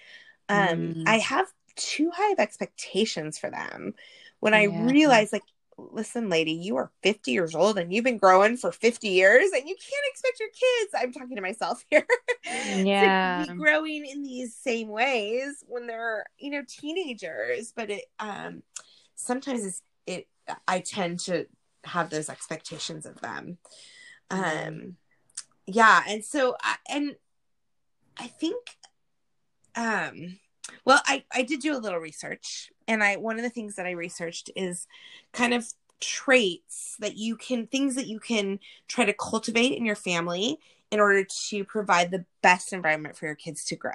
um, 0.49 0.95
Mm. 0.97 1.03
I 1.07 1.19
have 1.19 1.47
too 1.77 2.11
high 2.15 2.33
of 2.33 2.39
expectations 2.39 3.39
for 3.39 3.51
them. 3.51 3.95
When 4.41 4.55
I 4.55 4.65
Yeah. 4.65 4.87
realize, 4.87 5.33
like, 5.33 5.45
listen, 5.79 6.29
lady, 6.29 6.53
you 6.53 6.77
are 6.77 6.91
50 7.03 7.33
years 7.33 7.55
old 7.55 7.79
and 7.79 7.93
you've 7.93 8.05
been 8.05 8.19
growing 8.19 8.57
for 8.57 8.73
50 8.73 9.09
years 9.09 9.51
and 9.53 9.69
you 9.69 9.75
can't 9.75 10.07
expect 10.11 10.41
your 10.41 10.49
kids, 10.51 10.93
I'm 10.95 11.12
talking 11.12 11.37
to 11.37 11.43
myself 11.43 11.85
here, 11.91 12.07
Yeah. 12.45 13.45
to 13.45 13.47
be 13.47 13.55
growing 13.57 14.07
in 14.07 14.23
these 14.23 14.55
same 14.55 14.89
ways 14.89 15.65
when 15.67 15.87
they're, 15.87 16.27
you 16.39 16.51
know, 16.51 16.62
teenagers. 16.67 17.73
But 17.75 17.91
it, 17.91 18.05
um, 18.19 18.62
sometimes 19.15 19.65
it's, 19.65 19.83
it, 20.07 20.29
I 20.69 20.81
tend 20.81 21.21
to 21.21 21.47
have 21.85 22.11
those 22.11 22.29
expectations 22.29 23.07
of 23.07 23.21
them. 23.21 23.59
Mm. 24.33 24.69
Um, 24.69 24.97
yeah. 25.67 26.03
And 26.09 26.25
so, 26.25 26.57
I, 26.62 26.77
and 26.89 27.17
I 28.17 28.27
think, 28.27 28.77
um, 29.77 30.39
well, 30.85 31.01
I, 31.07 31.25
I 31.33 31.43
did 31.43 31.61
do 31.61 31.77
a 31.77 31.79
little 31.79 31.99
research, 31.99 32.71
and 32.89 33.03
I 33.03 33.17
one 33.17 33.37
of 33.37 33.43
the 33.43 33.51
things 33.51 33.77
that 33.77 33.87
I 33.87 33.93
researched 33.93 34.51
is 34.57 34.87
kind 35.33 35.55
of 35.55 35.67
traits 36.01 36.97
that 36.99 37.17
you 37.17 37.37
can 37.37 37.67
things 37.69 37.95
that 37.95 38.09
you 38.09 38.19
can 38.19 38.59
try 38.89 39.05
to 39.05 39.12
cultivate 39.12 39.77
in 39.77 39.85
your 39.85 39.95
family 39.95 40.59
in 40.91 41.01
order 41.01 41.25
to 41.49 41.65
provide 41.65 42.11
the 42.11 42.25
best 42.43 42.73
environment 42.73 43.17
for 43.17 43.27
your 43.27 43.35
kids 43.35 43.65
to 43.65 43.77
grow. 43.77 43.93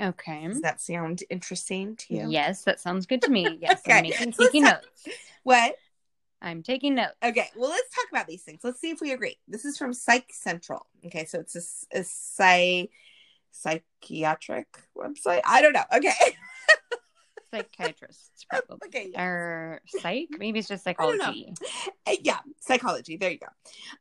Okay. 0.00 0.46
Does 0.46 0.62
that 0.62 0.80
sound 0.80 1.24
interesting 1.28 1.96
to 1.96 2.14
you? 2.14 2.30
Yes, 2.30 2.64
that 2.64 2.80
sounds 2.80 3.04
good 3.06 3.20
to 3.22 3.30
me. 3.30 3.58
Yes, 3.60 3.82
Okay, 3.86 3.98
I'm 3.98 4.02
making, 4.02 4.32
taking 4.32 4.64
notes. 4.64 5.08
What? 5.42 5.74
I'm 6.42 6.62
taking 6.62 6.94
notes. 6.94 7.14
Okay, 7.22 7.48
well, 7.56 7.70
let's 7.70 7.94
talk 7.94 8.06
about 8.10 8.26
these 8.26 8.42
things. 8.42 8.60
Let's 8.64 8.80
see 8.80 8.90
if 8.90 9.00
we 9.00 9.12
agree. 9.12 9.38
This 9.46 9.64
is 9.64 9.76
from 9.76 9.92
Psych 9.92 10.26
Central. 10.32 10.86
Okay, 11.06 11.24
so 11.26 11.38
it's 11.40 11.86
a 11.92 12.02
psy, 12.04 12.84
psychiatric 13.52 14.66
website. 14.96 15.42
I 15.44 15.60
don't 15.62 15.72
know. 15.74 15.84
Okay. 15.94 16.12
Psychiatrists, 17.52 18.44
probably. 18.48 18.78
okay. 18.86 19.10
yeah. 19.12 19.22
Or 19.24 19.80
psych? 19.86 20.28
Maybe 20.38 20.60
it's 20.60 20.68
just 20.68 20.84
psychology. 20.84 21.52
Uh, 22.06 22.12
yeah, 22.22 22.38
psychology. 22.60 23.16
There 23.16 23.30
you 23.32 23.38
go. 23.38 23.48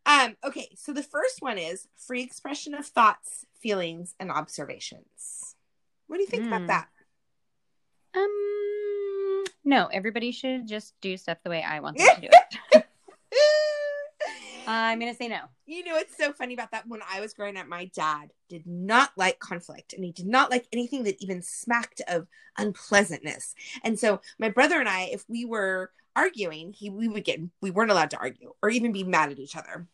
Um, 0.06 0.38
okay, 0.46 0.70
so 0.76 0.94
the 0.94 1.02
first 1.02 1.38
one 1.42 1.58
is 1.58 1.88
free 1.98 2.22
expression 2.22 2.76
of 2.76 2.86
thoughts, 2.86 3.46
feelings, 3.60 4.14
and 4.20 4.30
observations. 4.32 5.56
What 6.06 6.18
do 6.18 6.22
you 6.22 6.28
think 6.28 6.46
about 6.46 6.62
Hmm. 6.62 6.68
that? 6.68 6.88
Um, 8.16 8.30
no, 9.64 9.88
everybody 9.88 10.32
should 10.32 10.68
just 10.68 10.94
do 11.02 11.18
stuff 11.18 11.38
the 11.44 11.50
way 11.50 11.64
I 11.64 11.80
want 11.80 11.98
them 11.98 12.08
to 12.16 12.22
do 12.22 12.30
it. 12.32 12.86
I'm 14.68 15.00
gonna 15.00 15.16
say 15.16 15.28
no. 15.28 15.42
You 15.66 15.84
know 15.84 15.94
what's 15.94 16.16
so 16.16 16.32
funny 16.32 16.54
about 16.54 16.72
that? 16.72 16.88
When 16.88 17.02
I 17.12 17.20
was 17.22 17.34
growing 17.34 17.58
up, 17.58 17.68
my 17.68 17.86
dad 17.86 18.32
did 18.50 18.68
not 18.68 19.12
like 19.18 19.40
conflict 19.40 19.94
and 19.94 20.04
he 20.04 20.12
did 20.12 20.28
not 20.28 20.52
like 20.52 20.68
anything 20.72 21.04
that 21.04 21.22
even 21.22 21.42
smacked 21.42 22.02
of 22.08 22.28
unpleasantness. 22.58 23.56
And 23.84 23.98
so 23.98 24.22
my 24.38 24.50
brother 24.50 24.80
and 24.80 24.88
I, 24.88 25.10
if 25.12 25.26
we 25.28 25.44
were 25.44 25.92
arguing, 26.16 26.74
he 26.74 26.90
we 26.90 27.08
would 27.08 27.24
get 27.24 27.40
we 27.62 27.72
weren't 27.72 27.90
allowed 27.90 28.12
to 28.12 28.20
argue 28.20 28.54
or 28.62 28.70
even 28.70 28.92
be 28.92 29.04
mad 29.04 29.32
at 29.32 29.40
each 29.40 29.56
other. 29.56 29.88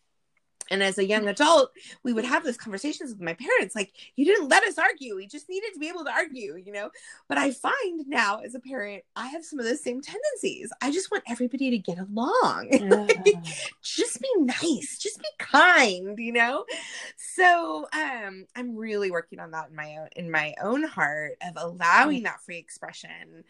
And 0.72 0.82
as 0.82 0.98
a 0.98 1.06
young 1.06 1.28
adult, 1.28 1.72
we 2.04 2.14
would 2.14 2.26
have 2.26 2.44
those 2.44 2.58
conversations 2.58 3.12
with 3.12 3.22
my 3.22 3.34
parents 3.34 3.76
like, 3.76 3.94
you 4.16 4.26
didn't 4.26 4.50
let 4.50 4.64
us 4.64 4.78
argue. 4.78 5.16
We 5.16 5.28
just 5.28 5.50
needed 5.50 5.74
to 5.74 5.80
be 5.80 5.90
able 5.90 6.06
to 6.06 6.12
argue, 6.12 6.56
you 6.58 6.72
know? 6.72 6.90
But 7.28 7.38
I 7.38 7.52
find 7.52 8.08
now 8.08 8.40
as 8.40 8.56
a 8.56 8.60
parent, 8.60 9.04
I 9.16 9.28
have 9.28 9.46
some 9.46 9.60
of 9.60 9.66
those 9.66 9.84
same 9.84 10.02
tendencies. 10.02 10.72
I 10.82 10.92
just 10.92 11.12
want 11.12 11.24
everybody 11.28 11.70
to 11.72 11.78
get 11.78 12.00
along 12.00 12.70
just 13.82 14.22
be 14.22 14.30
nice 14.40 14.98
just 14.98 15.20
be 15.20 15.28
kind 15.40 16.18
you 16.18 16.32
know 16.32 16.66
so 17.18 17.88
um 17.94 18.46
i'm 18.56 18.76
really 18.76 19.12
working 19.12 19.40
on 19.40 19.52
that 19.52 19.70
in 19.70 19.76
my 19.76 19.98
own 19.98 20.08
in 20.16 20.32
my 20.32 20.54
own 20.62 20.84
heart 20.84 21.34
of 21.42 21.54
allowing 21.56 22.24
that 22.24 22.42
free 22.42 22.58
expression 22.58 23.44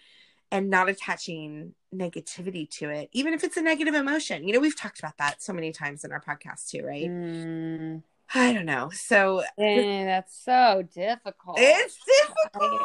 and 0.51 0.69
not 0.69 0.89
attaching 0.89 1.73
negativity 1.97 2.69
to 2.69 2.89
it 2.89 3.09
even 3.13 3.33
if 3.33 3.43
it's 3.43 3.57
a 3.57 3.61
negative 3.61 3.95
emotion 3.95 4.47
you 4.47 4.53
know 4.53 4.59
we've 4.59 4.77
talked 4.79 4.99
about 4.99 5.17
that 5.17 5.41
so 5.41 5.53
many 5.53 5.71
times 5.71 6.03
in 6.03 6.11
our 6.11 6.21
podcast 6.21 6.69
too 6.69 6.83
right 6.85 7.09
Mm, 7.09 8.03
i 8.33 8.53
don't 8.53 8.65
know 8.65 8.89
so 8.93 9.43
eh, 9.57 10.05
that's 10.05 10.35
so 10.43 10.83
difficult. 10.93 11.57
it's 11.59 11.97
difficult 12.05 12.81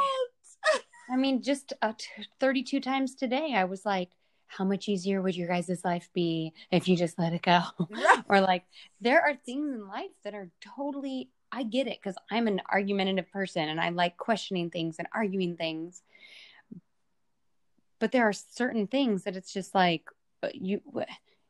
I 1.12 1.16
mean, 1.16 1.42
just 1.42 1.72
uh, 1.82 1.92
t- 1.98 2.24
32 2.38 2.80
times 2.80 3.16
today, 3.16 3.52
I 3.56 3.64
was 3.64 3.84
like, 3.84 4.10
how 4.46 4.64
much 4.64 4.88
easier 4.88 5.20
would 5.20 5.36
your 5.36 5.48
guys' 5.48 5.80
life 5.84 6.08
be 6.14 6.52
if 6.70 6.86
you 6.86 6.96
just 6.96 7.18
let 7.18 7.32
it 7.32 7.42
go? 7.42 7.62
or 8.28 8.40
like, 8.40 8.64
there 9.00 9.20
are 9.20 9.34
things 9.34 9.72
in 9.74 9.88
life 9.88 10.10
that 10.22 10.34
are 10.34 10.50
totally, 10.76 11.30
I 11.50 11.64
get 11.64 11.88
it 11.88 11.98
because 12.00 12.16
I'm 12.30 12.46
an 12.46 12.60
argumentative 12.70 13.30
person 13.32 13.68
and 13.68 13.80
I 13.80 13.88
like 13.88 14.16
questioning 14.18 14.70
things 14.70 14.96
and 14.98 15.08
arguing 15.12 15.56
things. 15.56 16.02
But 18.00 18.12
there 18.12 18.24
are 18.28 18.32
certain 18.32 18.86
things 18.86 19.24
that 19.24 19.36
it's 19.36 19.52
just 19.52 19.74
like, 19.74 20.04
uh, 20.42 20.48
you, 20.52 20.80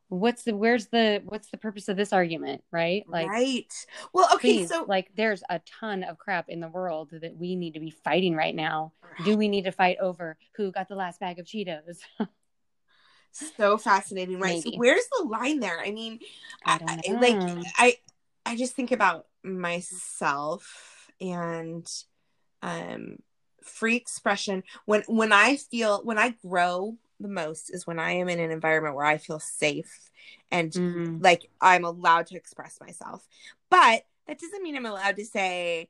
what's 0.08 0.42
the, 0.42 0.54
where's 0.54 0.88
the, 0.88 1.22
what's 1.24 1.50
the 1.50 1.56
purpose 1.56 1.88
of 1.88 1.96
this 1.96 2.12
argument? 2.12 2.62
Right? 2.70 3.04
Like, 3.08 3.28
right 3.28 3.86
well 4.12 4.28
okay 4.34 4.58
please, 4.58 4.68
so 4.68 4.84
like, 4.86 5.10
there's 5.16 5.42
a 5.48 5.60
ton 5.80 6.02
of 6.02 6.18
crap 6.18 6.48
in 6.48 6.60
the 6.60 6.68
world 6.68 7.10
that 7.12 7.36
we 7.36 7.56
need 7.56 7.74
to 7.74 7.80
be 7.80 7.90
fighting 7.90 8.34
right 8.34 8.54
now 8.54 8.92
do 9.24 9.36
we 9.36 9.48
need 9.48 9.64
to 9.64 9.72
fight 9.72 9.96
over 10.00 10.36
who 10.56 10.72
got 10.72 10.88
the 10.88 10.94
last 10.94 11.20
bag 11.20 11.38
of 11.38 11.46
Cheetos? 11.46 11.98
so 13.32 13.78
fascinating 13.78 14.40
right 14.40 14.62
so 14.62 14.70
where's 14.76 15.06
the 15.16 15.24
line 15.24 15.60
there 15.60 15.78
i 15.80 15.92
mean 15.92 16.18
I 16.64 16.74
I, 16.74 16.78
don't 16.78 16.88
I- 16.90 17.12
know. 17.12 17.20
like 17.20 17.66
I 17.76 17.96
I 18.44 18.56
just 18.56 18.74
think 18.74 18.90
about 18.90 19.26
myself 19.44 21.10
and 21.20 21.86
um 22.62 23.18
free 23.62 23.96
expression 23.96 24.62
when 24.86 25.02
when 25.06 25.32
I 25.32 25.56
feel 25.56 26.02
when 26.04 26.18
I 26.18 26.30
grow 26.30 26.96
the 27.18 27.28
most 27.28 27.70
is 27.70 27.86
when 27.86 27.98
I 27.98 28.12
am 28.12 28.28
in 28.28 28.40
an 28.40 28.50
environment 28.50 28.94
where 28.96 29.04
I 29.04 29.18
feel 29.18 29.40
safe 29.40 30.10
and 30.50 30.74
Mm, 30.74 31.20
like 31.20 31.50
I'm 31.60 31.84
allowed 31.84 32.26
to 32.28 32.36
express 32.36 32.78
myself. 32.80 33.26
But 33.70 34.04
that 34.26 34.38
doesn't 34.38 34.62
mean 34.62 34.76
I'm 34.76 34.86
allowed 34.86 35.16
to 35.16 35.24
say 35.24 35.88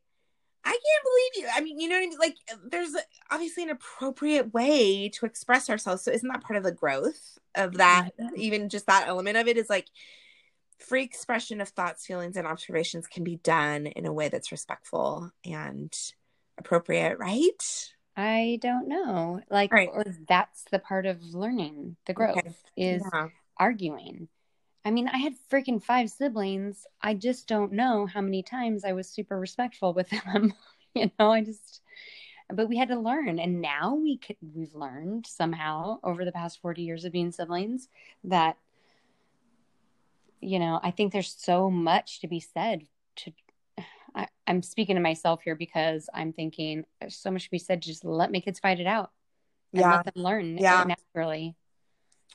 I 0.65 0.71
can't 0.71 1.05
believe 1.35 1.45
you. 1.47 1.53
I 1.57 1.61
mean, 1.63 1.81
you 1.81 1.89
know 1.89 1.97
what 1.97 2.05
I 2.05 2.09
mean? 2.09 2.19
Like 2.19 2.37
there's 2.71 2.95
obviously 3.31 3.63
an 3.65 3.71
appropriate 3.71 4.53
way 4.53 5.09
to 5.11 5.27
express 5.27 5.71
ourselves. 5.71 6.03
So 6.03 6.13
isn't 6.13 6.29
that 6.29 6.43
part 6.43 6.59
of 6.59 6.65
the 6.65 6.73
growth 6.73 7.39
of 7.55 7.79
that 7.79 8.11
Mhm. 8.19 8.37
even 8.37 8.69
just 8.69 8.87
that 8.87 9.09
element 9.09 9.37
of 9.39 9.49
it 9.49 9.57
is 9.57 9.71
like 9.71 9.89
free 10.79 11.03
expression 11.05 11.61
of 11.61 11.69
thoughts, 11.69 12.07
feelings, 12.07 12.37
and 12.37 12.47
observations 12.47 13.07
can 13.07 13.25
be 13.25 13.37
done 13.37 13.87
in 13.87 14.07
a 14.07 14.13
way 14.13 14.29
that's 14.29 14.53
respectful 14.53 15.31
and 15.45 15.95
appropriate, 16.61 17.19
right? 17.19 17.93
I 18.17 18.59
don't 18.61 18.89
know. 18.89 19.41
Like, 19.51 19.73
Right. 19.73 19.91
that's 20.29 20.65
the 20.71 20.79
part 20.79 21.07
of 21.07 21.23
learning 21.35 21.97
the 22.07 22.13
growth 22.13 22.37
Okay. 22.39 22.55
is 22.77 23.03
Yeah. 23.03 23.29
arguing. 23.59 24.29
I 24.85 24.91
mean, 24.91 25.09
I 25.09 25.19
had 25.19 25.35
freaking 25.51 25.83
five 25.83 26.11
siblings. 26.11 26.87
I 27.03 27.15
just 27.15 27.47
don't 27.47 27.73
know 27.73 28.07
how 28.07 28.21
many 28.21 28.43
times 28.43 28.85
I 28.85 28.93
was 28.93 29.09
super 29.11 29.39
respectful 29.39 29.93
with 29.95 30.09
them. 30.25 30.55
you 30.95 31.11
know, 31.19 31.33
I 31.33 31.43
just, 31.43 31.83
but 32.53 32.69
we 32.69 32.77
had 32.77 32.89
to 32.89 32.99
learn, 32.99 33.39
and 33.39 33.61
now 33.61 33.95
we 33.95 34.19
could. 34.19 34.37
We've 34.55 34.75
learned 34.75 35.27
somehow 35.27 36.01
over 36.03 36.25
the 36.25 36.33
past 36.33 36.61
forty 36.61 36.83
years 36.83 37.05
of 37.05 37.13
being 37.13 37.31
siblings 37.31 37.89
that, 38.25 38.57
you 40.41 40.59
know, 40.59 40.81
I 40.83 40.91
think 40.91 41.13
there's 41.13 41.33
so 41.33 41.71
much 41.71 42.21
to 42.21 42.29
be 42.29 42.41
said. 42.41 42.87
To, 43.17 43.33
I, 44.15 44.27
I'm 44.47 44.63
speaking 44.63 44.97
to 44.97 45.03
myself 45.03 45.43
here 45.43 45.55
because 45.55 46.09
I'm 46.13 46.33
thinking 46.33 46.85
there's 47.01 47.17
so 47.17 47.31
much 47.31 47.45
to 47.45 47.51
be 47.51 47.59
said. 47.59 47.83
Just 47.83 48.05
let 48.05 48.33
my 48.33 48.41
kids 48.41 48.59
fight 48.59 48.81
it 48.81 48.87
out 48.87 49.11
and 49.73 49.81
Yeah. 49.81 49.97
let 49.97 50.05
them 50.15 50.23
learn 50.23 50.59
Yeah. 50.59 50.85
naturally. 50.85 51.57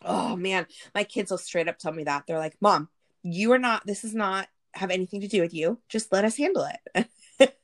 Oh 0.03 0.35
man, 0.35 0.67
my 0.93 1.03
kids 1.03 1.31
will 1.31 1.37
straight 1.37 1.67
up 1.67 1.77
tell 1.77 1.93
me 1.93 2.03
that. 2.03 2.25
They're 2.27 2.37
like, 2.37 2.57
"Mom, 2.61 2.89
you 3.23 3.51
are 3.53 3.59
not 3.59 3.85
this 3.85 4.03
is 4.03 4.13
not 4.13 4.47
have 4.73 4.91
anything 4.91 5.21
to 5.21 5.27
do 5.27 5.41
with 5.41 5.53
you. 5.53 5.79
Just 5.89 6.11
let 6.11 6.25
us 6.25 6.37
handle 6.37 6.67
it." 6.95 7.07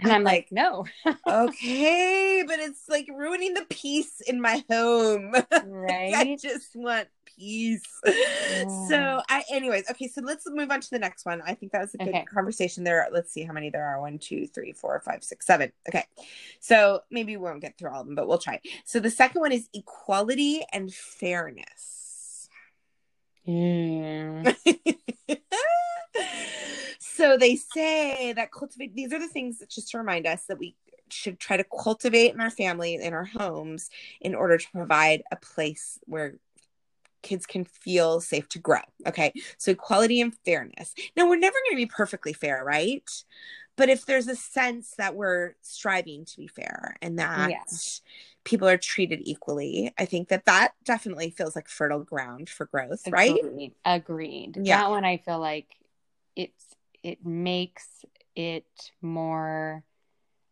And 0.00 0.12
I'm 0.12 0.22
like, 0.22 0.48
no. 0.50 0.86
okay, 1.28 2.44
but 2.46 2.58
it's 2.60 2.88
like 2.88 3.08
ruining 3.12 3.54
the 3.54 3.66
peace 3.68 4.20
in 4.20 4.40
my 4.40 4.64
home. 4.70 5.34
Right. 5.64 6.14
I 6.14 6.36
just 6.40 6.76
want 6.76 7.08
peace. 7.38 7.82
Yeah. 8.04 8.64
So 8.88 9.20
I 9.28 9.44
anyways, 9.52 9.90
okay, 9.90 10.08
so 10.08 10.20
let's 10.22 10.44
move 10.48 10.70
on 10.70 10.80
to 10.80 10.90
the 10.90 10.98
next 10.98 11.24
one. 11.24 11.42
I 11.42 11.54
think 11.54 11.72
that 11.72 11.82
was 11.82 11.94
a 11.94 11.98
good 11.98 12.08
Okay. 12.08 12.24
conversation 12.24 12.82
there. 12.84 13.06
Let's 13.12 13.32
see 13.32 13.44
how 13.44 13.52
many 13.52 13.70
there 13.70 13.86
are. 13.86 14.00
One, 14.00 14.18
two, 14.18 14.46
three, 14.46 14.72
four, 14.72 15.00
five, 15.00 15.22
six, 15.22 15.46
seven. 15.46 15.72
Okay. 15.88 16.04
So 16.60 17.02
maybe 17.10 17.36
we 17.36 17.42
won't 17.44 17.60
get 17.60 17.78
through 17.78 17.90
all 17.90 18.00
of 18.00 18.06
them, 18.06 18.14
but 18.14 18.26
we'll 18.26 18.38
try. 18.38 18.60
So 18.84 19.00
the 19.00 19.10
second 19.10 19.40
one 19.40 19.52
is 19.52 19.68
equality 19.74 20.62
and 20.72 20.92
fairness. 20.92 22.48
Mm. 23.46 24.54
so 26.98 27.36
they 27.38 27.56
say 27.56 28.32
that 28.34 28.52
cultivate 28.52 28.94
these 28.94 29.12
are 29.12 29.18
the 29.18 29.28
things 29.28 29.58
that 29.58 29.70
just 29.70 29.90
to 29.90 29.98
remind 29.98 30.26
us 30.26 30.44
that 30.48 30.58
we 30.58 30.74
should 31.10 31.38
try 31.38 31.56
to 31.56 31.64
cultivate 31.64 32.34
in 32.34 32.40
our 32.40 32.50
family 32.50 32.94
in 32.94 33.14
our 33.14 33.24
homes 33.24 33.88
in 34.20 34.34
order 34.34 34.58
to 34.58 34.70
provide 34.72 35.22
a 35.30 35.36
place 35.36 35.98
where 36.04 36.34
kids 37.22 37.46
can 37.46 37.64
feel 37.64 38.20
safe 38.20 38.48
to 38.50 38.58
grow. 38.58 38.80
Okay. 39.06 39.32
So 39.58 39.72
equality 39.72 40.20
and 40.20 40.34
fairness. 40.44 40.94
Now, 41.16 41.28
we're 41.28 41.38
never 41.38 41.56
going 41.68 41.72
to 41.78 41.86
be 41.86 41.86
perfectly 41.86 42.32
fair, 42.32 42.62
right? 42.64 43.08
But 43.76 43.88
if 43.88 44.06
there's 44.06 44.26
a 44.26 44.34
sense 44.36 44.94
that 44.98 45.14
we're 45.14 45.54
striving 45.62 46.24
to 46.24 46.36
be 46.36 46.48
fair 46.48 46.96
and 47.00 47.18
that 47.20 47.50
Yeah. 47.50 47.62
people 48.44 48.66
are 48.68 48.76
treated 48.76 49.20
equally, 49.22 49.94
I 49.96 50.04
think 50.04 50.28
that 50.28 50.46
that 50.46 50.74
definitely 50.84 51.30
feels 51.30 51.54
like 51.54 51.68
fertile 51.68 52.02
ground 52.02 52.48
for 52.48 52.66
growth, 52.66 53.06
right? 53.08 53.38
Agreed. 53.38 53.74
Agreed. 53.84 54.58
Yeah. 54.62 54.78
That 54.78 54.90
one 54.90 55.04
I 55.04 55.18
feel 55.18 55.38
like 55.38 55.76
it's 56.34 56.74
it 57.04 57.24
makes 57.24 58.04
it 58.34 58.66
more 59.00 59.84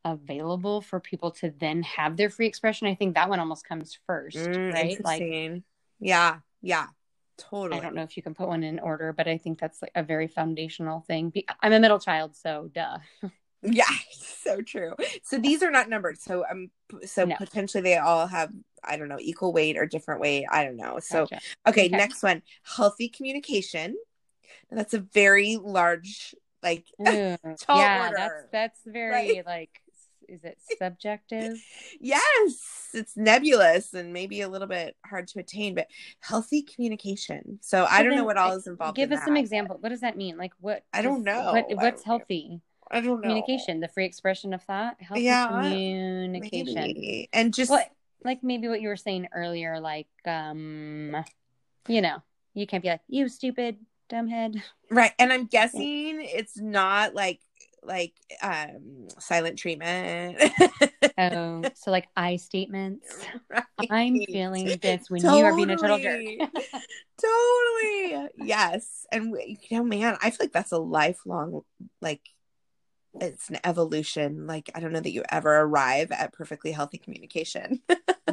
available 0.04 0.80
for 0.80 1.00
people 1.00 1.32
to 1.32 1.52
then 1.58 1.82
have 1.82 2.16
their 2.16 2.30
free 2.30 2.46
expression. 2.46 2.87
I 2.87 2.94
think 2.94 3.16
that 3.16 3.28
one 3.28 3.40
almost 3.40 3.66
comes 3.66 3.99
first, 4.06 4.37
Mm, 4.37 4.73
right? 4.73 5.04
Like 5.04 5.62
yeah. 5.99 6.38
Yeah. 6.66 6.87
Totally. 7.38 7.78
I 7.78 7.82
don't 7.82 7.94
know 7.94 8.02
if 8.02 8.16
you 8.16 8.23
can 8.23 8.35
put 8.35 8.49
one 8.49 8.62
in 8.62 8.78
order, 8.80 9.12
but 9.12 9.28
I 9.28 9.38
think 9.38 9.61
that's 9.61 9.80
like 9.82 9.92
a 9.94 10.02
very 10.02 10.26
foundational 10.26 11.00
thing. 11.02 11.32
I'm 11.62 11.73
a 11.73 11.78
middle 11.78 11.99
child, 11.99 12.37
so 12.37 12.70
duh. 12.73 12.99
Yeah, 13.62 13.85
so 14.12 14.61
true. 14.61 14.94
So 15.25 15.38
these 15.38 15.62
are 15.62 15.70
not 15.70 15.88
numbered. 15.88 16.20
So 16.20 16.44
um, 16.49 16.70
so 17.04 17.25
No. 17.26 17.35
potentially 17.37 17.82
they 17.82 17.96
all 17.96 18.26
have 18.26 18.50
I 18.85 18.96
don't 18.96 19.08
know 19.08 19.18
equal 19.20 19.52
weight 19.52 19.76
or 19.76 19.87
different 19.87 20.20
weight. 20.20 20.44
I 20.50 20.62
don't 20.62 20.76
know. 20.76 21.00
So 21.00 21.20
Gotcha. 21.20 21.40
okay, 21.66 21.87
Okay. 21.87 21.88
next 21.88 22.23
one, 22.23 22.42
healthy 22.62 23.08
communication. 23.08 23.96
Now, 24.70 24.76
that's 24.76 24.94
a 24.94 25.00
very 25.00 25.56
large 25.56 26.35
like 26.62 26.85
Ooh, 27.00 27.37
Tall 27.58 27.78
yeah, 27.78 28.02
order. 28.08 28.14
that's 28.16 28.46
that's 28.52 28.80
very 28.87 29.42
like 29.44 29.80
is 30.28 30.45
it 30.45 30.59
subjective? 30.78 31.56
yes, 32.00 32.88
it's 32.95 33.16
nebulous 33.16 33.95
and 33.95 34.12
maybe 34.12 34.40
a 34.40 34.49
little 34.49 34.68
bit 34.68 34.97
hard 35.04 35.28
to 35.28 35.38
attain, 35.40 35.75
but 35.75 35.88
healthy 36.21 36.62
communication. 36.62 37.59
So 37.62 37.87
I 37.88 38.02
don't 38.02 38.16
know 38.16 38.25
what 38.25 38.37
all 38.37 38.52
is 38.52 38.66
involved. 38.66 38.97
Give 38.97 39.11
in 39.11 39.18
us 39.18 39.25
some 39.25 39.35
that. 39.35 39.40
example. 39.40 39.76
What 39.80 39.90
does 39.90 40.00
that 40.00 40.16
mean? 40.16 40.37
Like 40.37 40.52
what? 40.61 40.85
I 40.92 41.02
don't 41.02 41.25
does- 41.25 41.35
know. 41.35 41.52
What, 41.52 41.66
what's 41.76 42.02
healthy 42.04 42.61
I 42.90 43.00
don't 43.00 43.16
know 43.16 43.23
communication? 43.23 43.80
The 43.80 43.88
free 43.88 44.04
expression 44.04 44.54
of 44.54 44.62
thought. 44.62 44.97
Healthy 45.00 45.23
Yeah, 45.23 45.49
communication. 45.49 46.75
Maybe. 46.75 47.28
and 47.33 47.52
just 47.52 47.71
What? 47.71 47.90
Like 48.25 48.42
maybe 48.42 48.68
what 48.68 48.80
you 48.80 48.88
were 48.88 48.97
saying 48.97 49.28
earlier. 49.35 49.80
Like 49.80 50.09
um, 50.25 51.16
you 51.88 52.00
know, 52.00 52.23
you 52.54 52.66
can't 52.66 52.83
be 52.83 52.88
like 52.88 53.00
you 53.09 53.28
stupid 53.28 53.76
dumbhead. 54.11 54.62
Right. 54.90 55.12
And 55.18 55.33
I'm 55.33 55.47
guessing 55.50 56.21
it's 56.23 56.59
not 56.59 57.14
like 57.14 57.40
like 57.87 58.14
um 58.43 59.09
silent 59.19 59.59
treatment. 59.59 60.38
Oh, 61.19 61.64
so 61.75 61.90
like 61.90 62.09
I 62.16 62.37
statements. 62.37 63.07
Right. 63.49 63.62
I'm 63.90 64.21
feeling 64.26 64.78
this 64.83 65.09
when 65.09 65.23
you 65.23 65.45
are 65.45 65.55
being 65.57 65.71
a 65.71 65.76
total 65.76 65.99
jerk. 65.99 66.21
Totally. 66.21 66.38
totally. 67.21 68.28
Yes. 68.37 69.07
And 69.11 69.33
we- 69.33 69.59
you 69.69 69.78
know, 69.78 69.85
man, 69.85 70.16
I 70.23 70.31
feel 70.31 70.38
like 70.40 70.52
that's 70.52 70.73
a 70.73 70.78
lifelong 70.78 71.62
like 72.00 72.21
it's 73.21 73.49
an 73.49 73.59
evolution. 73.64 74.47
Like 74.47 74.71
I 74.75 74.81
don't 74.81 74.93
know 74.93 75.00
that 75.00 75.12
you 75.12 75.23
ever 75.31 75.57
arrive 75.61 76.12
at 76.12 76.33
perfectly 76.33 76.73
healthy 76.73 76.99
communication. 76.99 77.81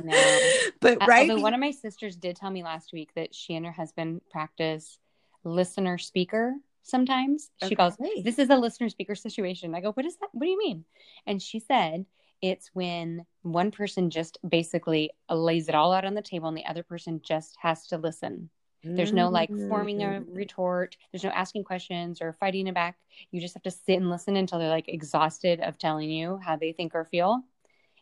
No. 0.04 0.40
But 0.82 0.98
right. 1.08 1.30
Although 1.30 1.42
one 1.42 1.54
of 1.54 1.62
my 1.62 1.72
sisters 1.72 2.18
did 2.18 2.36
tell 2.36 2.50
me 2.50 2.64
last 2.64 2.92
week 2.92 3.12
that 3.16 3.34
she 3.34 3.56
and 3.56 3.66
her 3.66 3.72
husband 3.72 4.22
practice 4.30 5.00
listener 5.46 5.98
speaker 5.98 6.56
sometimes. 6.84 7.50
She 7.68 7.75
goes, 7.75 7.94
Okay. 8.00 8.22
This 8.22 8.40
is 8.40 8.50
a 8.50 8.56
listener 8.58 8.90
speaker 8.90 9.16
situation. 9.16 9.75
I 9.75 9.82
go, 9.82 9.92
What 9.94 10.06
is 10.06 10.18
that? 10.18 10.30
What 10.34 10.46
do 10.46 10.52
you 10.52 10.58
mean? 10.60 10.86
And 11.26 11.41
she 11.41 11.60
said, 11.60 12.06
It's 12.41 12.69
when 12.74 13.26
one 13.41 13.72
person 13.72 14.10
just 14.10 14.38
basically 14.48 15.12
lays 15.30 15.69
it 15.69 15.76
all 15.76 15.93
out 15.93 16.06
on 16.06 16.13
the 16.13 16.22
table 16.22 16.48
and 16.48 16.58
the 16.58 16.65
other 16.65 16.84
person 16.84 17.22
just 17.24 17.58
has 17.62 17.88
to 17.88 17.98
listen. 17.98 18.50
There's 18.84 19.13
no 19.13 19.30
like 19.30 19.50
forming 19.69 20.02
a 20.02 20.08
Mm. 20.22 20.36
retort. 20.36 20.98
There's 21.12 21.24
no 21.24 21.30
asking 21.30 21.63
questions 21.63 22.22
or 22.22 22.34
fighting 22.34 22.67
it 22.67 22.74
back. 22.76 22.98
You 23.32 23.39
just 23.39 23.54
have 23.54 23.63
to 23.63 23.72
sit 23.72 23.96
and 23.98 24.10
listen 24.10 24.36
until 24.36 24.60
they're 24.60 24.69
like 24.69 24.89
exhausted 24.89 25.62
of 25.62 25.78
telling 25.78 26.10
you 26.12 26.38
how 26.43 26.58
they 26.58 26.74
think 26.74 26.93
or 26.93 27.06
feel. 27.06 27.43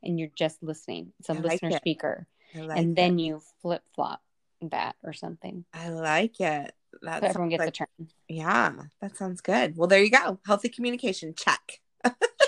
And 0.03 0.19
you're 0.19 0.29
just 0.35 0.63
listening. 0.63 1.13
It's 1.19 1.29
a 1.29 1.33
I 1.33 1.35
like 1.35 1.43
listener 1.43 1.69
it. 1.69 1.77
speaker 1.77 2.27
like 2.55 2.77
and 2.77 2.91
it. 2.91 2.95
then 2.95 3.19
you 3.19 3.41
flip 3.61 3.83
flop 3.93 4.21
that 4.61 4.95
or 5.03 5.13
something. 5.13 5.65
I 5.73 5.89
like 5.89 6.39
it. 6.41 6.73
So 7.03 7.09
everyone 7.13 7.49
gets 7.49 7.59
like, 7.61 7.69
a 7.69 7.71
turn. 7.71 7.87
Yeah, 8.27 8.73
that 9.01 9.17
sounds 9.17 9.41
good. 9.41 9.75
Well, 9.77 9.87
there 9.87 10.03
you 10.03 10.11
go. 10.11 10.39
Healthy 10.45 10.69
communication. 10.69 11.33
Check. 11.35 11.79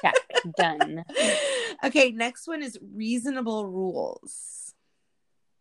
Check. 0.02 0.16
Done. 0.58 1.04
okay, 1.84 2.12
next 2.12 2.48
one 2.48 2.62
is 2.62 2.78
reasonable 2.94 3.68
rules. 3.68 4.74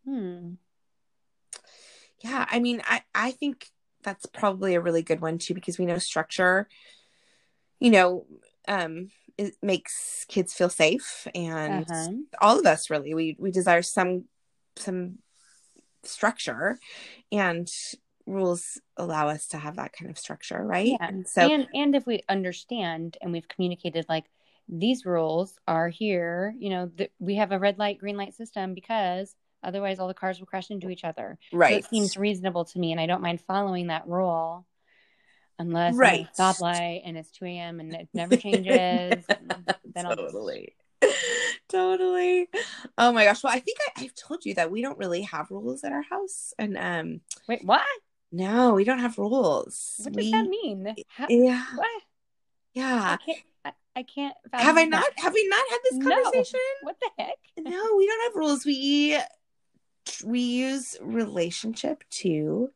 Hmm. 0.05 0.53
Yeah, 2.19 2.45
I 2.49 2.59
mean, 2.59 2.81
I 2.85 3.01
I 3.15 3.31
think 3.31 3.67
that's 4.03 4.25
probably 4.25 4.75
a 4.75 4.81
really 4.81 5.01
good 5.01 5.21
one 5.21 5.37
too 5.37 5.53
because 5.53 5.77
we 5.77 5.85
know 5.85 5.97
structure, 5.97 6.67
you 7.79 7.89
know, 7.91 8.25
um 8.67 9.09
it 9.37 9.55
makes 9.63 10.25
kids 10.27 10.53
feel 10.53 10.69
safe 10.69 11.27
and 11.33 11.87
Uh-huh. 11.89 12.11
all 12.39 12.59
of 12.59 12.65
us 12.65 12.89
really 12.89 13.13
we 13.13 13.35
we 13.39 13.49
desire 13.51 13.81
some 13.81 14.25
some 14.77 15.17
structure 16.03 16.77
and 17.31 17.69
rules 18.25 18.79
allow 18.97 19.27
us 19.27 19.47
to 19.47 19.57
have 19.57 19.75
that 19.75 19.93
kind 19.93 20.09
of 20.09 20.17
structure, 20.17 20.63
right? 20.63 20.87
Yeah. 20.99 21.07
And 21.07 21.27
so 21.27 21.41
and 21.41 21.67
and 21.73 21.95
if 21.95 22.05
we 22.05 22.23
understand 22.29 23.17
and 23.21 23.31
we've 23.31 23.47
communicated 23.47 24.05
like 24.09 24.25
these 24.69 25.05
rules 25.05 25.57
are 25.67 25.89
here, 25.89 26.55
you 26.57 26.69
know, 26.69 26.89
th- 26.97 27.11
we 27.19 27.35
have 27.35 27.51
a 27.51 27.59
red 27.59 27.77
light, 27.77 27.99
green 27.99 28.17
light 28.17 28.33
system 28.33 28.73
because 28.73 29.35
otherwise 29.61 29.99
all 29.99 30.07
the 30.07 30.13
cars 30.13 30.39
will 30.39 30.45
crash 30.45 30.69
into 30.69 30.89
each 30.89 31.03
other. 31.03 31.37
So 31.51 31.57
right. 31.57 31.79
it 31.79 31.85
seems 31.85 32.17
reasonable 32.17 32.65
to 32.65 32.79
me, 32.79 32.91
and 32.91 32.99
I 32.99 33.05
don't 33.05 33.21
mind 33.21 33.41
following 33.41 33.87
that 33.87 34.07
rule. 34.07 34.65
Unless 35.59 35.97
Right. 35.97 36.27
Stoplight 36.37 37.03
and 37.05 37.15
it's 37.15 37.29
2 37.31 37.45
a.m. 37.45 37.79
and 37.79 37.93
it 37.93 38.07
never 38.13 38.35
changes, 38.35 39.23
then 39.93 40.05
I'll 40.05 40.15
totally. 40.15 40.75
totally. 41.69 42.49
Oh 42.97 43.11
my 43.11 43.25
gosh. 43.25 43.43
Well, 43.43 43.53
I 43.53 43.59
think 43.59 43.77
I, 43.81 44.03
I've 44.03 44.15
told 44.15 44.45
you 44.45 44.55
that 44.55 44.71
we 44.71 44.81
don't 44.81 44.97
really 44.97 45.21
have 45.21 45.51
rules 45.51 45.83
at 45.83 45.91
our 45.91 46.01
house. 46.01 46.53
And 46.57 46.77
um 46.77 47.21
wait. 47.47 47.63
What? 47.63 47.83
No, 48.33 48.73
we 48.73 48.83
don't 48.83 48.99
have 48.99 49.17
rules. 49.19 49.93
What 50.03 50.13
does 50.13 50.25
we, 50.25 50.31
that 50.31 50.47
mean? 50.49 50.95
How, 51.07 51.27
Yeah. 51.29 51.63
what? 51.75 52.01
Yeah. 52.73 53.17
I 53.21 53.23
can't. 53.23 53.39
I, 53.63 53.71
I 53.95 54.03
can't. 54.03 54.35
Have 54.51 54.77
I 54.77 54.85
not 54.85 55.03
that. 55.15 55.23
have 55.23 55.33
we 55.33 55.47
not 55.47 55.63
had 55.69 55.79
this 55.83 55.93
No. 55.93 56.09
conversation? 56.23 56.59
What 56.81 56.99
the 56.99 57.09
heck? 57.17 57.35
No, 57.59 57.95
we 57.95 58.07
don't 58.07 58.23
have 58.23 58.35
rules. 58.35 58.65
We 58.65 59.19
we 60.25 60.39
use 60.39 60.97
relationship 60.99 62.03
to 62.23 62.71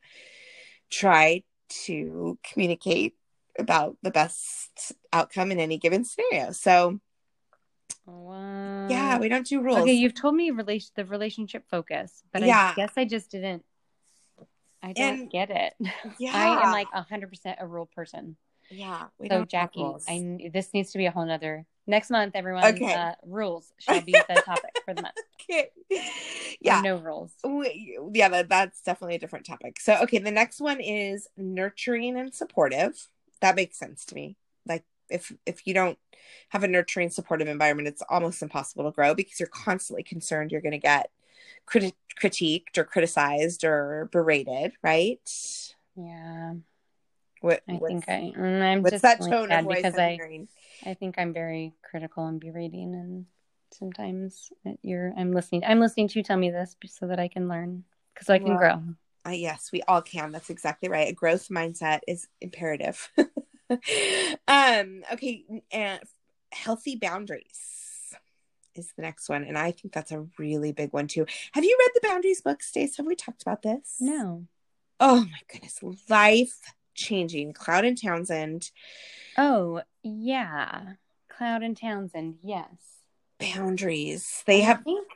try 0.91 1.43
to 1.85 2.37
communicate 2.43 3.15
about 3.59 3.97
the 4.03 4.11
best 4.11 4.93
outcome 5.11 5.51
in 5.51 5.59
any 5.59 5.77
given 5.79 6.05
scenario. 6.05 6.51
So 6.51 6.99
What? 8.05 8.91
yeah, 8.91 9.17
we 9.17 9.27
don't 9.27 9.45
do 9.45 9.61
rules. 9.61 9.79
Okay, 9.79 9.93
you've 9.93 10.13
told 10.13 10.35
me 10.35 10.51
relation 10.51 10.91
the 10.95 11.05
relationship 11.05 11.65
focus, 11.67 12.23
but 12.31 12.43
Yeah. 12.43 12.73
I 12.73 12.75
guess 12.75 12.91
I 12.95 13.05
just 13.05 13.31
didn't. 13.31 13.65
I 14.83 14.93
don't 14.93 15.19
And- 15.21 15.31
get 15.31 15.49
it. 15.49 15.73
yeah. 16.19 16.31
I 16.35 16.65
am 16.67 16.71
like 16.71 16.87
hundred 16.91 17.29
percent 17.29 17.57
a 17.59 17.67
rule 17.67 17.87
person. 17.87 18.37
yeah. 18.69 19.07
So 19.29 19.45
Jackie. 19.45 19.83
I 20.07 20.49
this 20.53 20.73
needs 20.73 20.91
to 20.91 20.97
be 20.97 21.05
a 21.05 21.11
whole 21.11 21.25
nother 21.25 21.65
next 21.87 22.09
month. 22.09 22.35
Everyone, 22.35 22.63
Okay. 22.65 22.93
uh, 22.93 23.13
rules 23.25 23.71
shall 23.79 24.01
be 24.01 24.11
the 24.11 24.41
topic 24.45 24.71
for 24.85 24.93
the 24.93 25.01
month. 25.01 25.15
Okay. 25.49 25.69
Yeah. 26.59 26.81
no 26.81 26.97
rules. 26.97 27.31
We- 27.43 27.97
yeah, 28.13 28.29
that, 28.29 28.49
that's 28.49 28.81
definitely 28.81 29.15
a 29.15 29.19
different 29.19 29.45
topic. 29.45 29.79
So, 29.79 29.95
okay, 30.03 30.17
the 30.17 30.31
next 30.31 30.59
one 30.59 30.81
is 30.81 31.27
nurturing 31.37 32.17
and 32.19 32.33
supportive. 32.33 33.07
That 33.41 33.55
makes 33.55 33.77
sense 33.79 34.03
to 34.05 34.15
me. 34.15 34.35
Like 34.67 34.83
if 35.09 35.31
if 35.45 35.65
you 35.65 35.73
don't 35.73 35.97
have 36.49 36.63
a 36.63 36.67
nurturing, 36.67 37.09
supportive 37.09 37.47
environment, 37.47 37.87
it's 37.87 38.03
almost 38.09 38.41
impossible 38.41 38.83
to 38.85 38.91
grow 38.91 39.15
because 39.15 39.39
you're 39.39 39.47
constantly 39.49 40.03
concerned 40.03 40.51
you're 40.51 40.61
going 40.61 40.71
to 40.71 40.77
get 40.77 41.09
criti- 41.67 41.93
critiqued 42.21 42.77
or 42.77 42.83
criticized 42.83 43.63
or 43.63 44.09
berated, 44.11 44.73
right? 44.83 45.19
Yeah, 45.95 46.53
What, 47.41 47.61
I 47.67 47.77
think 47.77 48.07
I. 48.07 48.33
mm, 48.37 48.61
I'm 48.61 48.81
what's 48.81 48.91
just 48.91 49.03
that 49.03 49.17
feeling 49.17 49.47
tone 49.47 49.63
voice 49.63 49.77
because 49.77 49.93
I'm 49.95 49.99
I. 50.09 50.13
hearing? 50.15 50.47
I 50.85 50.93
think 50.93 51.15
I'm 51.17 51.33
very 51.33 51.73
critical 51.83 52.25
and 52.27 52.39
berating, 52.39 52.93
and 52.93 53.25
sometimes 53.71 54.51
you're. 54.81 55.13
I'm 55.17 55.33
listening. 55.33 55.63
I'm 55.65 55.79
listening 55.79 56.07
to 56.09 56.19
you 56.19 56.23
tell 56.23 56.37
me 56.37 56.51
this 56.51 56.75
so 56.87 57.07
that 57.07 57.19
I 57.19 57.27
can 57.27 57.47
learn, 57.47 57.83
because 58.13 58.29
I 58.29 58.37
can 58.37 58.49
Well, 58.49 58.57
grow. 58.57 58.81
Uh, 59.25 59.31
yes, 59.31 59.71
we 59.73 59.81
all 59.87 60.01
can. 60.01 60.31
That's 60.31 60.49
exactly 60.49 60.87
right. 60.89 61.09
A 61.09 61.13
growth 61.13 61.49
mindset 61.49 61.99
is 62.07 62.27
imperative. 62.41 63.09
um, 64.47 65.03
okay, 65.11 65.43
and 65.71 65.99
healthy 66.51 66.95
boundaries 66.95 67.76
is 68.77 68.93
the 68.95 69.01
next 69.01 69.29
one, 69.29 69.43
and 69.43 69.57
I 69.57 69.71
think 69.71 69.93
that's 69.93 70.11
a 70.11 70.25
really 70.37 70.71
big 70.71 70.93
one 70.93 71.07
too. 71.07 71.25
Have 71.53 71.63
you 71.63 71.77
read 71.79 71.91
the 71.93 72.07
Boundaries 72.07 72.41
book, 72.41 72.61
Stace? 72.63 72.97
Have 72.97 73.05
we 73.05 73.15
talked 73.15 73.41
about 73.41 73.61
this? 73.61 73.97
No. 73.99 74.45
Oh 74.99 75.21
my 75.21 75.39
goodness, 75.51 75.79
life 76.09 76.73
changing. 76.95 77.53
Cloud 77.53 77.85
and 77.85 77.99
Townsend 78.01 78.71
Oh 79.37 79.81
yeah, 80.03 80.93
Cloud 81.29 81.61
and 81.63 81.77
Townsend. 81.77 82.37
Yes. 82.43 82.67
boundaries. 83.39 84.43
They 84.45 84.61
I 84.61 84.65
have 84.65 84.83
think 84.83 85.07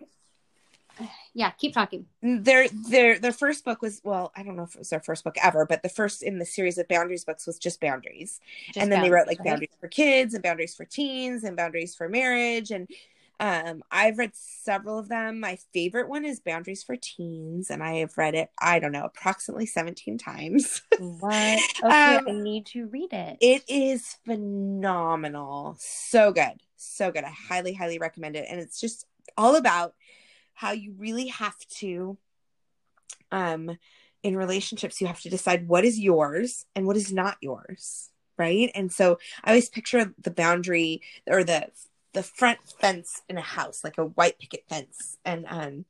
yeah, 1.33 1.49
keep 1.51 1.73
talking. 1.73 2.05
their 2.21 2.67
their 2.89 3.17
their 3.17 3.31
first 3.31 3.65
book 3.65 3.81
was 3.81 4.01
well 4.03 4.31
i 4.35 4.43
don't 4.43 4.55
know 4.55 4.63
if 4.63 4.75
it 4.75 4.79
was 4.79 4.89
their 4.89 4.99
first 4.99 5.23
book 5.23 5.35
ever 5.41 5.65
but 5.65 5.81
the 5.81 5.89
first 5.89 6.21
in 6.21 6.37
the 6.37 6.45
series 6.45 6.77
of 6.77 6.87
boundaries 6.87 7.23
books 7.25 7.47
was 7.47 7.57
just 7.57 7.79
boundaries 7.79 8.39
Just 8.67 8.83
and 8.83 8.91
then 8.91 9.01
they 9.01 9.09
wrote 9.09 9.25
like 9.27 9.39
right? 9.39 9.47
boundaries 9.47 9.69
for 9.79 9.87
kids 9.87 10.33
and 10.33 10.43
boundaries 10.43 10.75
for 10.75 10.85
teens 10.85 11.43
and 11.43 11.57
boundaries 11.57 11.95
for 11.95 12.07
marriage 12.09 12.69
and 12.71 12.87
um 13.41 13.83
i've 13.91 14.17
read 14.17 14.31
several 14.33 14.97
of 14.97 15.09
them. 15.09 15.39
My 15.39 15.57
favorite 15.73 16.07
one 16.07 16.23
is 16.23 16.39
boundaries 16.39 16.83
for 16.83 16.95
teens 16.95 17.69
and 17.69 17.83
i 17.83 17.95
have 17.95 18.17
read 18.17 18.35
it 18.35 18.49
i 18.59 18.79
don't 18.79 18.93
know 18.93 19.03
approximately 19.03 19.65
17 19.65 20.17
times. 20.17 20.81
What? 20.97 21.59
Okay, 21.83 22.17
Um, 22.17 22.27
I 22.27 22.31
need 22.31 22.67
to 22.67 22.85
read 22.87 23.11
it. 23.11 23.37
it 23.41 23.63
is 23.67 24.17
phenomenal. 24.25 25.75
So 25.79 26.31
good 26.31 26.61
so 26.81 27.11
good. 27.11 27.23
I 27.23 27.29
highly 27.29 27.73
highly 27.73 27.99
recommend 27.99 28.35
it. 28.35 28.45
And 28.49 28.59
it's 28.59 28.79
just 28.81 29.05
all 29.37 29.55
about 29.55 29.93
how 30.53 30.71
you 30.71 30.93
really 30.97 31.27
have 31.27 31.57
to 31.79 32.17
um 33.31 33.77
in 34.23 34.35
relationships 34.37 35.01
you 35.01 35.07
have 35.07 35.21
to 35.21 35.29
decide 35.29 35.67
what 35.67 35.83
is 35.85 35.99
yours 35.99 36.65
and 36.75 36.85
what 36.85 36.97
is 36.97 37.11
not 37.11 37.37
yours 37.41 38.09
right? 38.37 38.71
And 38.73 38.91
so 38.91 39.19
i 39.43 39.49
always 39.51 39.69
picture 39.69 40.13
the 40.17 40.31
boundary 40.31 41.01
or 41.27 41.43
the 41.43 41.67
the 42.13 42.23
front 42.23 42.59
fence 42.79 43.21
in 43.29 43.37
a 43.37 43.41
house 43.41 43.83
like 43.83 43.97
a 43.97 44.05
white 44.05 44.39
picket 44.39 44.65
fence. 44.67 45.17
And 45.25 45.45
um 45.47 45.85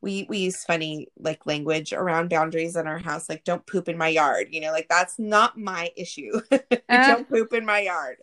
we 0.00 0.26
we 0.28 0.38
use 0.38 0.64
funny 0.64 1.08
like 1.18 1.46
language 1.46 1.92
around 1.92 2.30
boundaries 2.30 2.76
in 2.76 2.86
our 2.86 2.98
house 2.98 3.28
like 3.28 3.44
don't 3.44 3.66
poop 3.66 3.88
in 3.88 3.96
my 3.96 4.08
yard 4.08 4.48
you 4.50 4.60
know 4.60 4.70
like 4.70 4.88
that's 4.88 5.18
not 5.18 5.58
my 5.58 5.90
issue. 5.96 6.40
Don't 6.88 7.28
poop 7.28 7.52
in 7.52 7.64
my 7.64 7.80
yard. 7.80 8.18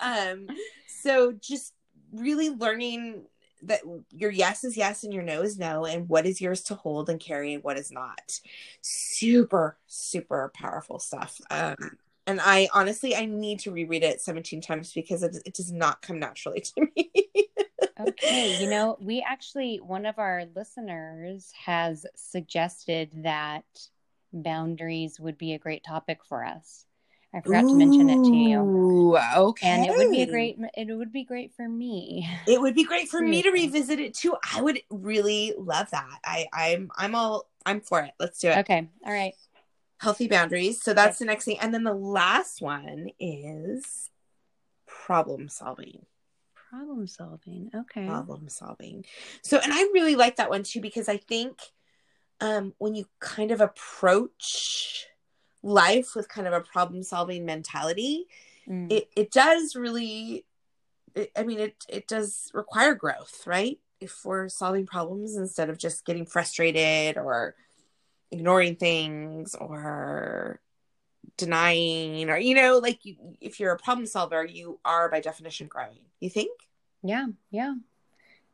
Um 0.00 0.48
so 0.86 1.32
just 1.32 1.74
really 2.12 2.50
learning 2.50 3.22
that 3.62 3.80
your 4.10 4.30
yes 4.30 4.62
is 4.64 4.76
yes 4.76 5.02
and 5.02 5.12
your 5.12 5.22
no 5.22 5.42
is 5.42 5.58
no 5.58 5.84
and 5.84 6.08
what 6.08 6.26
is 6.26 6.40
yours 6.40 6.62
to 6.62 6.74
hold 6.74 7.10
and 7.10 7.18
carry 7.18 7.54
and 7.54 7.64
what 7.64 7.78
is 7.78 7.90
not. 7.90 8.40
Super 8.80 9.76
super 9.86 10.52
powerful 10.54 10.98
stuff. 10.98 11.40
Um 11.50 11.98
and 12.28 12.40
i 12.40 12.68
honestly 12.72 13.16
i 13.16 13.24
need 13.24 13.58
to 13.58 13.72
reread 13.72 14.04
it 14.04 14.20
17 14.20 14.60
times 14.60 14.92
because 14.92 15.22
it, 15.24 15.36
it 15.44 15.54
does 15.54 15.72
not 15.72 16.00
come 16.02 16.20
naturally 16.20 16.60
to 16.76 16.86
me 16.94 17.10
okay, 18.00 18.56
you 18.60 18.68
know, 18.68 18.96
we 19.00 19.24
actually 19.26 19.78
one 19.78 20.06
of 20.06 20.18
our 20.18 20.44
listeners 20.54 21.52
has 21.64 22.06
suggested 22.14 23.10
that 23.24 23.64
boundaries 24.32 25.18
would 25.18 25.38
be 25.38 25.54
a 25.54 25.58
great 25.58 25.84
topic 25.84 26.20
for 26.24 26.44
us. 26.44 26.84
I 27.34 27.40
forgot 27.40 27.68
to 27.68 27.76
mention 27.76 28.08
it 28.08 28.24
to 28.24 28.36
you. 28.36 29.16
Okay 29.36 29.68
And 29.68 29.84
it 29.84 29.92
would 29.96 30.10
be 30.10 30.22
a 30.22 30.26
great 30.26 30.58
it 30.76 30.96
would 30.96 31.12
be 31.12 31.24
great 31.24 31.52
for 31.54 31.68
me. 31.68 32.28
it 32.46 32.60
would 32.60 32.74
be 32.74 32.84
great 32.84 33.08
for 33.08 33.20
me 33.20 33.42
to 33.42 33.50
revisit 33.50 33.98
it 33.98 34.14
too 34.14 34.34
i 34.54 34.62
would 34.62 34.80
really 34.90 35.54
love 35.58 35.90
that 35.90 36.18
i 36.24 36.46
i'm 36.52 36.90
i'm 36.96 37.14
all 37.14 37.48
i'm 37.66 37.80
for 37.80 38.00
it 38.00 38.12
let's 38.20 38.38
do 38.38 38.48
it 38.48 38.58
Okay. 38.58 38.88
All 39.04 39.12
right. 39.12 39.34
Healthy 39.98 40.28
boundaries. 40.28 40.82
So 40.82 40.94
that's 40.94 41.18
the 41.18 41.24
next 41.24 41.44
thing. 41.44 41.58
And 41.60 41.72
then 41.72 41.84
the 41.84 41.94
last 41.94 42.60
one 42.62 43.10
is 43.18 44.10
problem 44.86 45.48
solving. 45.48 46.06
Problem 46.70 47.06
solving. 47.06 47.70
Okay. 47.74 48.06
Problem 48.06 48.48
solving. 48.48 49.04
So, 49.42 49.58
and 49.58 49.72
I 49.72 49.80
really 49.94 50.16
like 50.16 50.36
that 50.36 50.50
one 50.50 50.62
too 50.62 50.80
because 50.80 51.08
I 51.08 51.16
think 51.16 51.58
um, 52.40 52.74
when 52.78 52.94
you 52.94 53.06
kind 53.20 53.50
of 53.50 53.60
approach 53.60 55.06
life 55.62 56.14
with 56.14 56.28
kind 56.28 56.46
of 56.46 56.52
a 56.52 56.60
problem 56.60 57.02
solving 57.02 57.44
mentality, 57.44 58.26
Mm. 58.68 58.92
it, 58.92 59.08
it 59.16 59.30
does 59.30 59.74
really, 59.74 60.44
it, 61.14 61.32
I 61.34 61.42
mean, 61.44 61.58
it, 61.58 61.86
it 61.88 62.06
does 62.06 62.50
require 62.52 62.94
growth, 62.94 63.46
right? 63.46 63.78
If 63.98 64.26
we're 64.26 64.50
solving 64.50 64.84
problems 64.84 65.36
instead 65.36 65.70
of 65.70 65.78
just 65.78 66.04
getting 66.04 66.26
frustrated 66.26 67.16
or 67.16 67.54
ignoring 68.30 68.76
things 68.76 69.54
or 69.54 70.60
denying 71.36 72.30
or 72.30 72.38
you 72.38 72.54
know 72.54 72.78
like 72.78 73.04
you, 73.04 73.16
if 73.40 73.60
you're 73.60 73.72
a 73.72 73.78
problem 73.78 74.06
solver 74.06 74.44
you 74.44 74.78
are 74.84 75.10
by 75.10 75.20
definition 75.20 75.66
growing 75.66 76.00
you 76.20 76.30
think 76.30 76.50
Yeah, 77.02 77.26
yeah. 77.50 77.74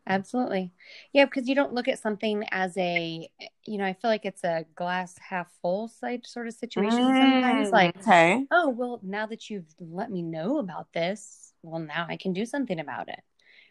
Absolutely. 0.07 0.71
Yeah, 1.15 1.25
because 1.25 1.49
you 1.49 1.55
don't 1.55 1.73
look 1.73 1.89
at 1.89 1.99
something 1.99 2.45
as 2.51 2.77
a, 2.77 3.27
you 3.65 3.79
know, 3.79 3.87
I 3.87 3.95
feel 3.95 4.11
like 4.11 4.27
it's 4.27 4.45
a 4.45 4.67
glass 4.75 5.17
half 5.19 5.51
full 5.63 5.89
side 5.89 6.27
sort 6.27 6.47
of 6.47 6.53
situation 6.53 7.17
sometimes. 7.17 7.69
Mm, 7.69 7.73
like, 7.73 7.97
okay 7.97 8.47
oh, 8.51 8.69
well, 8.69 9.01
now 9.03 9.27
that 9.27 9.51
you've 9.51 9.67
let 9.81 10.11
me 10.11 10.23
know 10.23 10.59
about 10.59 10.93
this, 10.93 11.53
well, 11.63 11.81
now 11.81 12.07
I 12.09 12.17
can 12.17 12.33
do 12.33 12.45
something 12.45 12.79
about 12.79 13.09
it. 13.09 13.21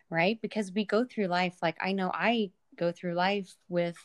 Right. 0.09 0.39
Because 0.41 0.71
we 0.71 0.85
go 0.85 1.05
through 1.05 1.27
life, 1.27 1.55
like, 1.61 1.77
I 1.81 1.93
know 1.93 2.11
I 2.13 2.51
go 2.75 2.91
through 2.91 3.13
life 3.13 3.53
with, 3.69 3.97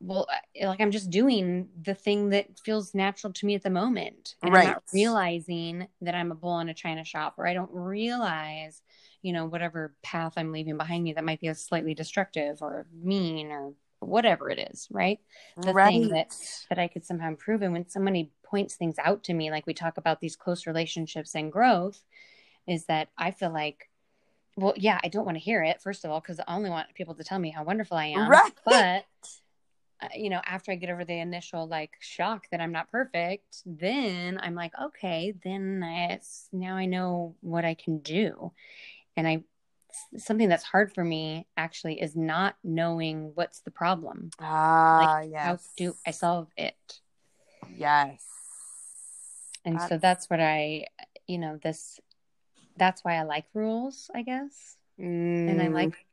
well, 0.00 0.26
like 0.62 0.80
I'm 0.80 0.90
just 0.90 1.10
doing 1.10 1.68
the 1.80 1.94
thing 1.94 2.30
that 2.30 2.58
feels 2.64 2.94
natural 2.94 3.32
to 3.34 3.46
me 3.46 3.54
at 3.54 3.62
the 3.62 3.70
moment. 3.70 4.34
And 4.42 4.54
I'm 4.54 4.62
not 4.62 4.82
Right. 4.82 4.92
realizing 4.92 5.88
that 6.00 6.14
I'm 6.14 6.32
a 6.32 6.34
bull 6.34 6.58
in 6.60 6.68
a 6.68 6.74
china 6.74 7.04
shop, 7.04 7.34
or 7.38 7.46
I 7.46 7.54
don't 7.54 7.70
realize, 7.72 8.82
you 9.22 9.32
know, 9.32 9.44
whatever 9.46 9.94
path 10.02 10.34
I'm 10.36 10.52
leaving 10.52 10.76
behind 10.78 11.04
me 11.04 11.12
that 11.12 11.24
might 11.24 11.40
be 11.40 11.48
a 11.48 11.54
slightly 11.54 11.94
destructive 11.94 12.62
or 12.62 12.86
mean 12.92 13.50
or 13.50 13.74
whatever 14.00 14.48
it 14.48 14.58
is, 14.72 14.88
right? 14.90 15.20
the 15.64 15.74
thing 15.74 16.08
that 16.08 16.30
that 16.70 16.78
I 16.78 16.88
could 16.88 17.04
somehow 17.04 17.28
improve. 17.28 17.60
And 17.62 17.72
when 17.74 17.88
somebody 17.88 18.30
points 18.42 18.74
things 18.76 18.96
out 18.98 19.22
to 19.24 19.34
me, 19.34 19.50
like 19.50 19.66
we 19.66 19.74
talk 19.74 19.98
about 19.98 20.20
these 20.20 20.36
close 20.36 20.66
relationships 20.66 21.34
and 21.34 21.52
growth, 21.52 22.02
is 22.66 22.86
that 22.86 23.08
I 23.18 23.30
feel 23.32 23.52
like, 23.52 23.90
well, 24.56 24.74
yeah, 24.76 24.98
I 25.02 25.08
don't 25.08 25.24
want 25.24 25.36
to 25.36 25.44
hear 25.44 25.62
it 25.62 25.80
first 25.82 26.04
of 26.04 26.10
all 26.10 26.20
because 26.20 26.40
I 26.40 26.54
only 26.54 26.70
want 26.70 26.94
people 26.94 27.14
to 27.14 27.24
tell 27.24 27.38
me 27.38 27.50
how 27.50 27.64
wonderful 27.64 27.96
I 27.96 28.06
am. 28.06 28.28
Right. 28.28 28.52
But 28.64 29.04
you 30.14 30.30
know, 30.30 30.40
after 30.46 30.72
I 30.72 30.76
get 30.76 30.90
over 30.90 31.04
the 31.04 31.18
initial 31.18 31.66
like 31.66 31.96
shock 32.00 32.46
that 32.50 32.60
I'm 32.60 32.72
not 32.72 32.90
perfect, 32.90 33.62
then 33.66 34.38
I'm 34.42 34.54
like, 34.54 34.72
okay, 34.80 35.34
then 35.44 35.82
it's 35.84 36.48
now 36.52 36.76
I 36.76 36.86
know 36.86 37.34
what 37.40 37.64
I 37.64 37.74
can 37.74 37.98
do, 38.00 38.52
and 39.16 39.26
I 39.28 39.44
something 40.16 40.48
that's 40.48 40.64
hard 40.64 40.92
for 40.94 41.04
me 41.04 41.46
actually 41.56 42.00
is 42.00 42.14
not 42.14 42.56
knowing 42.62 43.32
what's 43.34 43.60
the 43.60 43.72
problem 43.72 44.30
ah 44.38 45.20
yes. 45.20 45.44
how 45.44 45.58
do 45.76 45.96
I 46.06 46.10
solve 46.12 46.48
it? 46.56 47.00
yes 47.76 48.24
And 49.64 49.80
so 49.80 49.88
That's- 49.88 50.00
that's 50.00 50.30
what 50.30 50.40
I, 50.40 50.86
you 51.26 51.38
know, 51.38 51.58
this, 51.62 52.00
that's 52.76 53.04
why 53.04 53.16
I 53.16 53.22
like 53.22 53.44
rules, 53.52 54.10
I 54.14 54.22
guess. 54.22 54.76
And 54.98 55.60
I 55.60 55.68
Mm, 55.68 55.74
like, 55.74 56.06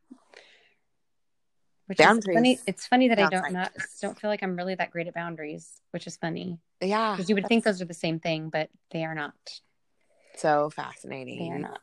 which 1.88 1.98
Boundaries. 1.98 2.28
is 2.28 2.34
funny. 2.34 2.60
It's 2.68 2.86
funny 2.86 3.08
that 3.08 3.20
I 3.20 3.30
don't 3.30 3.52
not 3.52 3.72
don't 4.02 4.20
feel 4.20 4.30
like 4.30 4.44
I'm 4.44 4.56
really 4.56 4.76
that 4.76 4.92
great 4.92 5.08
at 5.08 5.14
boundaries, 5.14 5.82
which 5.92 6.06
is 6.08 6.18
funny 6.18 6.60
yeah 6.82 7.14
because 7.14 7.28
you 7.30 7.36
would 7.36 7.48
think 7.48 7.64
those 7.64 7.82
are 7.82 7.86
the 7.86 7.94
same 7.94 8.20
thing, 8.20 8.50
but 8.50 8.70
they 8.92 9.04
are 9.04 9.16
not. 9.16 9.34
so 10.36 10.70
fascinating 10.70 11.40
They 11.40 11.50
are 11.50 11.60
not. 11.60 11.80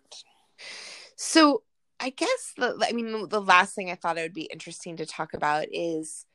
So 1.17 1.63
I 2.01 2.11
guess 2.11 2.53
the 2.57 2.87
I 2.87 2.93
mean 2.93 3.29
the 3.29 3.41
last 3.41 3.75
thing 3.75 3.91
I 3.91 3.95
thought 3.95 4.19
it 4.19 4.23
would 4.23 4.35
be 4.35 4.49
interesting 4.53 4.97
to 4.99 5.07
talk 5.07 5.35
about 5.35 5.67
is 5.73 6.27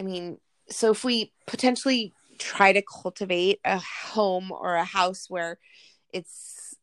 I 0.00 0.02
mean 0.02 0.38
so 0.70 0.90
if 0.90 1.04
we 1.04 1.32
potentially 1.46 2.12
try 2.38 2.72
to 2.72 2.82
cultivate 2.82 3.58
a 3.64 3.78
home 3.78 4.52
or 4.52 4.76
a 4.76 4.84
house 4.84 5.26
where 5.28 5.58
it's 6.12 6.74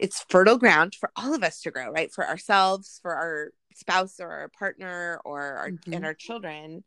it's 0.00 0.24
fertile 0.28 0.58
ground 0.58 0.94
for 0.94 1.10
all 1.16 1.34
of 1.34 1.42
us 1.42 1.60
to 1.62 1.70
grow, 1.70 1.90
right? 1.90 2.12
For 2.12 2.26
ourselves, 2.26 2.98
for 3.02 3.14
our 3.14 3.52
spouse 3.74 4.20
or 4.20 4.30
our 4.30 4.48
partner 4.48 5.20
or 5.24 5.40
our 5.42 5.70
Mhm. 5.70 5.94
and 5.94 6.04
our 6.04 6.14
children. 6.14 6.84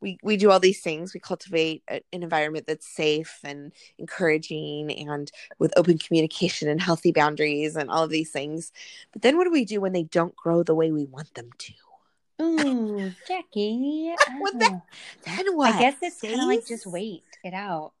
We 0.00 0.18
we 0.22 0.36
do 0.38 0.50
all 0.50 0.60
these 0.60 0.80
things. 0.80 1.12
We 1.12 1.20
cultivate 1.20 1.82
a, 1.88 1.96
an 2.12 2.22
environment 2.22 2.66
that's 2.66 2.86
safe 2.88 3.38
and 3.44 3.72
encouraging 3.98 4.90
and 4.92 5.30
with 5.58 5.74
open 5.76 5.98
communication 5.98 6.68
and 6.68 6.80
healthy 6.80 7.12
boundaries 7.12 7.76
and 7.76 7.90
all 7.90 8.04
of 8.04 8.10
these 8.10 8.30
things. 8.30 8.72
But 9.12 9.22
then 9.22 9.36
what 9.36 9.44
do 9.44 9.50
we 9.50 9.64
do 9.66 9.80
when 9.80 9.92
they 9.92 10.04
don't 10.04 10.34
grow 10.34 10.62
the 10.62 10.74
way 10.74 10.90
we 10.90 11.04
want 11.04 11.34
them 11.34 11.50
to? 11.58 11.72
Ooh, 12.42 13.12
Jackie. 13.28 14.14
What 14.38 14.52
the-. 14.58 14.80
Then 15.26 15.56
what? 15.56 15.74
I 15.74 15.80
guess 15.80 15.96
it's 16.00 16.20
kind 16.20 16.40
of 16.40 16.46
like 16.46 16.66
just 16.66 16.86
wait 16.86 17.24
it 17.44 17.52
out. 17.52 17.92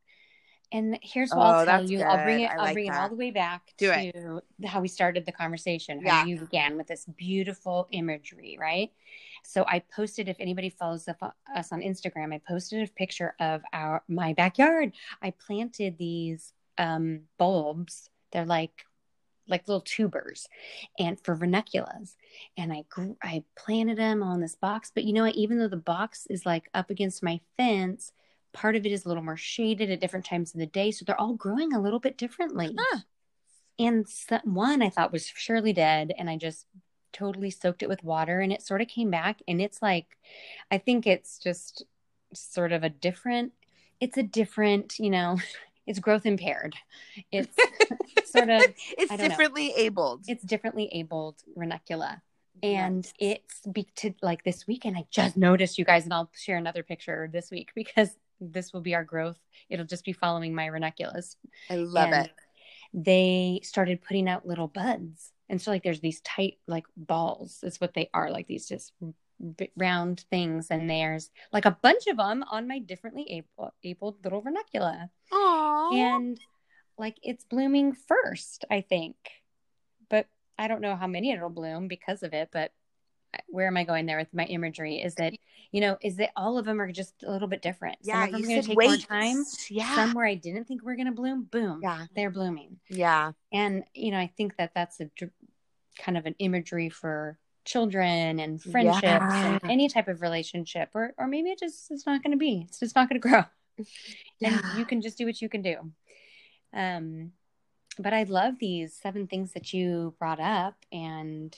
And 0.72 0.98
here's 1.02 1.30
what 1.30 1.38
Oh, 1.38 1.42
I'll 1.42 1.64
tell 1.66 1.90
you. 1.90 2.02
I'll 2.02 2.24
bring 2.24 2.40
it. 2.40 2.50
I 2.50 2.54
I'll 2.54 2.58
like 2.58 2.74
bring 2.74 2.86
it 2.86 2.94
all 2.94 3.08
the 3.08 3.16
way 3.16 3.30
back 3.30 3.72
Do 3.76 3.90
to 3.92 4.42
how 4.64 4.80
we 4.80 4.88
started 4.88 5.26
the 5.26 5.32
conversation. 5.32 6.00
Yeah. 6.04 6.20
How 6.20 6.26
you 6.26 6.38
began 6.38 6.76
with 6.76 6.86
this 6.86 7.06
beautiful 7.16 7.88
imagery, 7.90 8.56
right? 8.60 8.90
So 9.42 9.64
I 9.66 9.80
posted. 9.94 10.28
If 10.28 10.36
anybody 10.38 10.70
follows 10.70 11.08
us 11.08 11.72
on 11.72 11.80
Instagram, 11.80 12.32
I 12.32 12.40
posted 12.46 12.88
a 12.88 12.92
picture 12.92 13.34
of 13.40 13.62
our 13.72 14.02
my 14.08 14.32
backyard. 14.32 14.92
I 15.22 15.32
planted 15.32 15.98
these 15.98 16.52
um, 16.78 17.22
bulbs. 17.38 18.08
They're 18.32 18.46
like 18.46 18.84
like 19.48 19.66
little 19.66 19.80
tubers 19.80 20.46
and 20.98 21.18
for 21.20 21.34
ranunculus 21.34 22.16
and 22.56 22.72
i 22.72 22.84
grew, 22.88 23.16
i 23.20 23.42
planted 23.56 23.98
them 23.98 24.22
on 24.22 24.40
this 24.40 24.54
box 24.54 24.92
but 24.94 25.02
you 25.02 25.12
know 25.12 25.24
what 25.24 25.34
even 25.34 25.58
though 25.58 25.66
the 25.66 25.76
box 25.76 26.26
is 26.30 26.46
like 26.46 26.70
up 26.72 26.88
against 26.88 27.20
my 27.20 27.40
fence 27.56 28.12
part 28.52 28.76
of 28.76 28.84
it 28.86 28.92
is 28.92 29.04
a 29.04 29.08
little 29.08 29.22
more 29.22 29.36
shaded 29.36 29.90
at 29.90 30.00
different 30.00 30.24
times 30.26 30.52
of 30.54 30.60
the 30.60 30.66
day 30.66 30.90
so 30.90 31.04
they're 31.04 31.20
all 31.20 31.34
growing 31.34 31.72
a 31.72 31.80
little 31.80 32.00
bit 32.00 32.16
differently 32.18 32.74
Huh. 32.78 32.98
and 33.78 34.06
one 34.44 34.82
i 34.82 34.88
thought 34.90 35.12
was 35.12 35.26
surely 35.26 35.72
dead 35.72 36.12
and 36.18 36.28
i 36.30 36.36
just 36.36 36.66
totally 37.12 37.50
soaked 37.50 37.82
it 37.82 37.88
with 37.88 38.04
water 38.04 38.40
and 38.40 38.52
it 38.52 38.62
sort 38.62 38.80
of 38.80 38.86
came 38.88 39.10
back 39.10 39.40
and 39.48 39.60
it's 39.60 39.82
like 39.82 40.16
I 40.70 40.78
think 40.78 41.08
it's 41.08 41.38
just 41.38 41.82
sort 42.32 42.70
of 42.70 42.84
a 42.84 42.88
different 42.88 43.52
it's 44.00 44.16
a 44.16 44.22
different, 44.22 44.98
you 45.00 45.10
know, 45.10 45.36
it's 45.88 45.98
growth 45.98 46.24
impaired. 46.24 46.74
It's 47.32 47.54
sort 48.30 48.48
of 48.48 48.62
it's 48.96 49.10
don't 49.10 49.18
know. 49.18 49.28
differently 49.28 49.72
abled. 49.76 50.24
it's 50.28 50.44
differently 50.44 50.88
abled 50.92 51.42
ranunculus 51.56 52.20
and 52.62 53.12
it's 53.18 53.60
be 53.72 53.88
to 53.96 54.14
like 54.22 54.44
this 54.44 54.66
weekend 54.68 54.96
i 54.96 55.04
just 55.10 55.36
noticed 55.36 55.78
you 55.78 55.84
guys 55.84 56.04
and 56.04 56.12
i'll 56.14 56.30
share 56.36 56.58
another 56.58 56.82
picture 56.84 57.28
this 57.32 57.50
week 57.50 57.70
because 57.74 58.10
this 58.40 58.72
will 58.72 58.80
be 58.80 58.94
our 58.94 59.04
growth. 59.04 59.38
It'll 59.68 59.86
just 59.86 60.04
be 60.04 60.12
following 60.12 60.54
my 60.54 60.68
ranunculus 60.68 61.36
I 61.68 61.76
love 61.76 62.10
and 62.12 62.26
it. 62.26 62.32
they 62.92 63.60
started 63.62 64.02
putting 64.02 64.28
out 64.28 64.46
little 64.46 64.68
buds. 64.68 65.32
And 65.48 65.60
so 65.60 65.70
like 65.70 65.82
there's 65.82 66.00
these 66.00 66.20
tight 66.20 66.58
like 66.66 66.84
balls 66.96 67.60
is 67.62 67.80
what 67.80 67.94
they 67.94 68.08
are 68.14 68.30
like 68.30 68.46
these 68.46 68.66
just 68.68 68.92
round 69.76 70.24
things. 70.30 70.68
And 70.70 70.88
there's 70.88 71.30
like 71.52 71.64
a 71.64 71.76
bunch 71.82 72.06
of 72.06 72.16
them 72.18 72.44
on 72.50 72.68
my 72.68 72.78
differently 72.78 73.26
able, 73.30 73.72
abled 73.82 74.16
little 74.22 74.42
ranuncula 74.42 75.08
Aww. 75.32 75.94
and 75.94 76.40
like 76.98 77.16
it's 77.22 77.44
blooming 77.44 77.92
first 77.92 78.64
i 78.70 78.80
think. 78.80 79.16
But 80.08 80.26
i 80.58 80.68
don't 80.68 80.82
know 80.82 80.96
how 80.96 81.06
many 81.06 81.32
it'll 81.32 81.48
bloom 81.48 81.88
because 81.88 82.22
of 82.22 82.34
it 82.34 82.50
but 82.52 82.72
where 83.50 83.66
am 83.66 83.76
i 83.76 83.84
going 83.84 84.06
there 84.06 84.18
with 84.18 84.32
my 84.32 84.44
imagery 84.44 84.96
is 84.96 85.14
that 85.16 85.32
you 85.72 85.80
know 85.80 85.96
is 86.02 86.16
that 86.16 86.30
all 86.36 86.58
of 86.58 86.64
them 86.64 86.80
are 86.80 86.90
just 86.90 87.14
a 87.24 87.30
little 87.30 87.48
bit 87.48 87.62
different 87.62 87.96
yeah, 88.02 88.24
some 88.26 88.34
of 88.34 88.42
them 88.42 88.44
are 88.44 88.46
going 88.48 88.62
to 88.62 88.68
take 88.68 88.76
more 88.88 88.96
time 88.96 89.44
Yeah. 89.68 89.94
some 89.94 90.14
where 90.14 90.26
i 90.26 90.34
didn't 90.34 90.64
think 90.66 90.82
we 90.84 90.92
are 90.92 90.96
going 90.96 91.06
to 91.06 91.12
bloom 91.12 91.44
boom 91.44 91.80
Yeah. 91.82 92.06
they're 92.14 92.30
blooming 92.30 92.78
yeah. 92.88 93.32
and 93.52 93.84
you 93.94 94.10
know 94.10 94.18
i 94.18 94.30
think 94.36 94.56
that 94.56 94.72
that's 94.74 95.00
a 95.00 95.10
kind 95.98 96.16
of 96.16 96.26
an 96.26 96.34
imagery 96.38 96.88
for 96.88 97.38
children 97.64 98.40
and 98.40 98.60
friendships 98.62 99.04
Yeah. 99.04 99.58
and 99.62 99.70
any 99.70 99.88
type 99.88 100.08
of 100.08 100.22
relationship 100.22 100.90
or 100.94 101.12
or 101.18 101.26
maybe 101.26 101.50
it 101.50 101.58
just 101.58 101.90
is 101.90 102.06
not 102.06 102.22
going 102.22 102.32
to 102.32 102.38
be 102.38 102.64
it's 102.68 102.80
just 102.80 102.96
not 102.96 103.08
going 103.08 103.20
to 103.20 103.28
grow 103.28 103.42
Yeah. 104.40 104.58
and 104.68 104.78
you 104.78 104.84
can 104.86 105.02
just 105.02 105.18
do 105.18 105.26
what 105.26 105.40
you 105.42 105.48
can 105.48 105.62
do 105.62 105.76
um 106.74 107.32
but 107.98 108.12
i 108.14 108.22
love 108.22 108.54
these 108.58 108.94
seven 108.94 109.26
things 109.26 109.52
that 109.52 109.72
you 109.74 110.14
brought 110.18 110.40
up 110.40 110.74
and 110.90 111.54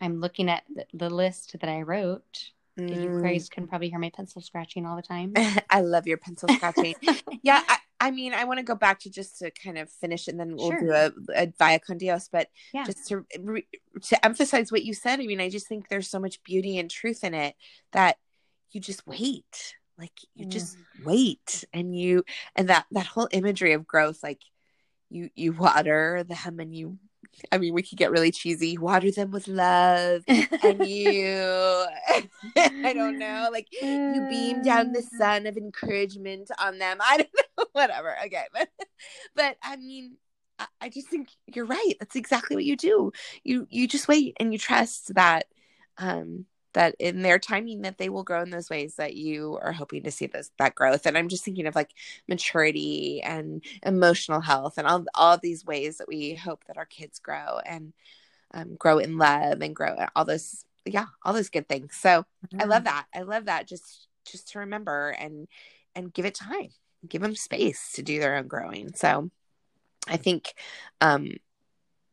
i'm 0.00 0.20
looking 0.20 0.48
at 0.50 0.62
the, 0.92 1.10
list 1.10 1.56
that 1.60 1.68
i 1.70 1.82
wrote 1.82 2.50
you 2.76 2.84
Mm. 3.10 3.22
guys 3.22 3.48
can 3.48 3.68
probably 3.68 3.88
hear 3.88 4.00
my 4.00 4.10
pencil 4.10 4.42
scratching 4.42 4.84
all 4.84 4.96
the 4.96 5.02
time 5.02 5.32
I 5.70 5.80
love 5.80 6.06
your 6.08 6.16
pencil 6.18 6.48
scratching. 6.48 6.96
yeah, 7.42 7.62
I, 7.68 7.78
I 8.00 8.10
mean, 8.10 8.34
I 8.34 8.44
want 8.44 8.58
to 8.58 8.64
go 8.64 8.74
back 8.74 8.98
to 9.00 9.10
just 9.10 9.38
to 9.38 9.50
kind 9.52 9.78
of 9.78 9.88
finish, 9.90 10.26
and 10.28 10.38
then 10.40 10.56
we'll 10.56 10.70
Sure. 10.70 10.80
do 10.80 10.90
a, 10.90 11.12
a 11.44 11.52
vaya 11.58 11.78
con 11.78 11.98
Dios. 11.98 12.28
But 12.30 12.48
Yeah. 12.72 12.84
just 12.84 13.06
to 13.08 13.24
re, 13.40 13.64
to 14.02 14.24
emphasize 14.26 14.72
what 14.72 14.84
you 14.84 14.92
said, 14.92 15.20
I 15.20 15.26
mean, 15.26 15.40
I 15.40 15.48
just 15.50 15.68
think 15.68 15.88
there's 15.88 16.08
so 16.08 16.18
much 16.18 16.42
beauty 16.42 16.78
and 16.78 16.90
truth 16.90 17.22
in 17.24 17.32
it 17.34 17.54
that 17.92 18.18
you 18.72 18.80
just 18.80 19.06
wait, 19.06 19.76
like 19.96 20.12
you 20.34 20.44
just 20.44 20.76
wait, 20.98 21.64
and 21.72 21.96
you 21.96 22.24
and 22.56 22.68
that 22.70 22.86
that 22.90 23.06
whole 23.06 23.28
imagery 23.30 23.72
of 23.72 23.86
growth, 23.86 24.20
like 24.22 24.42
you 25.10 25.30
you 25.36 25.52
water 25.52 26.24
them, 26.24 26.58
and 26.58 26.74
you. 26.74 26.98
I 27.52 27.58
mean, 27.58 27.74
we 27.74 27.82
could 27.82 27.98
get 27.98 28.10
really 28.10 28.30
cheesy. 28.30 28.78
Water 28.78 29.10
them 29.10 29.30
with 29.30 29.48
love, 29.48 30.24
and 30.62 30.84
you. 30.84 31.86
I 32.84 32.92
don't 32.92 33.18
know, 33.18 33.48
like 33.52 33.68
you 34.06 34.22
beam 34.22 34.62
down 34.62 34.92
the 34.92 35.02
sun 35.02 35.46
of 35.46 35.56
encouragement 35.56 36.50
on 36.58 36.78
them. 36.78 36.98
I 37.00 37.16
don't 37.18 37.30
know, 37.58 37.64
whatever. 37.72 38.16
Okay, 38.26 38.44
but 38.52 38.68
but 39.34 39.56
I 39.62 39.76
mean, 39.76 40.16
I, 40.58 40.66
I 40.82 40.88
just 40.88 41.08
think 41.08 41.28
you're 41.46 41.66
right. 41.66 41.94
That's 42.00 42.16
exactly 42.16 42.56
what 42.56 42.64
you 42.64 42.76
do. 42.76 43.12
You 43.42 43.66
you 43.70 43.88
just 43.88 44.08
wait 44.08 44.36
and 44.38 44.52
you 44.52 44.58
trust 44.58 45.14
that 45.14 45.46
um 45.98 46.46
that 46.74 46.94
in 46.98 47.22
their 47.22 47.38
timing 47.38 47.82
that 47.82 47.98
they 47.98 48.08
will 48.08 48.22
grow 48.22 48.42
in 48.42 48.50
those 48.50 48.68
ways 48.68 48.96
that 48.96 49.16
you 49.16 49.58
are 49.62 49.72
hoping 49.72 50.02
to 50.02 50.10
see 50.10 50.26
this 50.26 50.50
that 50.58 50.74
growth. 50.74 51.06
And 51.06 51.16
I'm 51.16 51.28
just 51.28 51.44
thinking 51.44 51.66
of 51.66 51.74
like 51.74 51.90
maturity 52.28 53.22
and 53.22 53.64
emotional 53.84 54.40
health 54.40 54.76
and 54.76 54.86
all 54.86 55.04
all 55.14 55.38
these 55.38 55.64
ways 55.64 55.98
that 55.98 56.08
we 56.08 56.34
hope 56.34 56.64
that 56.66 56.76
our 56.76 56.84
kids 56.86 57.18
grow 57.18 57.58
and 57.64 57.92
um, 58.52 58.76
grow 58.76 58.98
in 58.98 59.18
love 59.18 59.62
and 59.62 59.74
grow 59.74 59.96
all 60.14 60.24
those 60.24 60.64
yeah 60.84 61.06
all 61.24 61.32
those 61.32 61.50
good 61.50 61.68
things. 61.68 61.96
So 61.96 62.24
I 62.58 62.64
love 62.64 62.84
that. 62.84 63.06
I 63.14 63.22
love 63.22 63.46
that. 63.46 63.66
Just 63.66 64.08
just 64.26 64.52
to 64.52 64.60
remember 64.60 65.10
and 65.10 65.48
and 65.94 66.12
give 66.12 66.26
it 66.26 66.34
time. 66.34 66.68
Give 67.08 67.22
them 67.22 67.36
space 67.36 67.92
to 67.94 68.02
do 68.02 68.18
their 68.18 68.36
own 68.36 68.48
growing. 68.48 68.94
So 68.94 69.30
I 70.08 70.16
think 70.16 70.54
um 71.00 71.32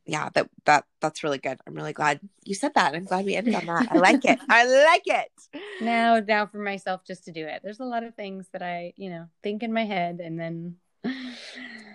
yeah, 0.06 0.28
that 0.34 0.48
that 0.64 0.84
that's 1.00 1.22
really 1.22 1.38
good. 1.38 1.58
I'm 1.66 1.74
really 1.74 1.92
glad 1.92 2.20
you 2.44 2.54
said 2.54 2.74
that. 2.74 2.94
I'm 2.94 3.04
glad 3.04 3.24
we 3.24 3.34
ended 3.36 3.54
on 3.54 3.66
that. 3.66 3.86
I 3.90 3.98
like 4.08 4.24
it. 4.24 4.38
I 4.48 4.64
like 4.66 5.06
it. 5.06 5.30
now 5.80 6.18
now 6.20 6.46
for 6.46 6.58
myself 6.58 7.04
just 7.04 7.24
to 7.24 7.32
do 7.32 7.44
it 7.46 7.60
there's 7.62 7.80
a 7.80 7.84
lot 7.84 8.04
of 8.04 8.14
things 8.14 8.46
that 8.52 8.62
i 8.62 8.92
you 8.96 9.10
know 9.10 9.26
think 9.42 9.62
in 9.62 9.72
my 9.72 9.84
head 9.84 10.20
and 10.22 10.38
then 10.38 10.76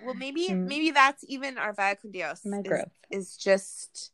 Well, 0.04 0.16
maybe 0.16 0.48
Mm. 0.50 0.66
maybe 0.66 0.92
that's 0.92 1.24
even 1.28 1.58
our 1.58 1.74
Vaya 1.74 1.96
con 1.96 2.12
Dios 2.12 2.46
my 2.46 2.60
is, 2.60 2.64
growth 2.68 2.92
is 3.10 3.38
just 3.38 4.12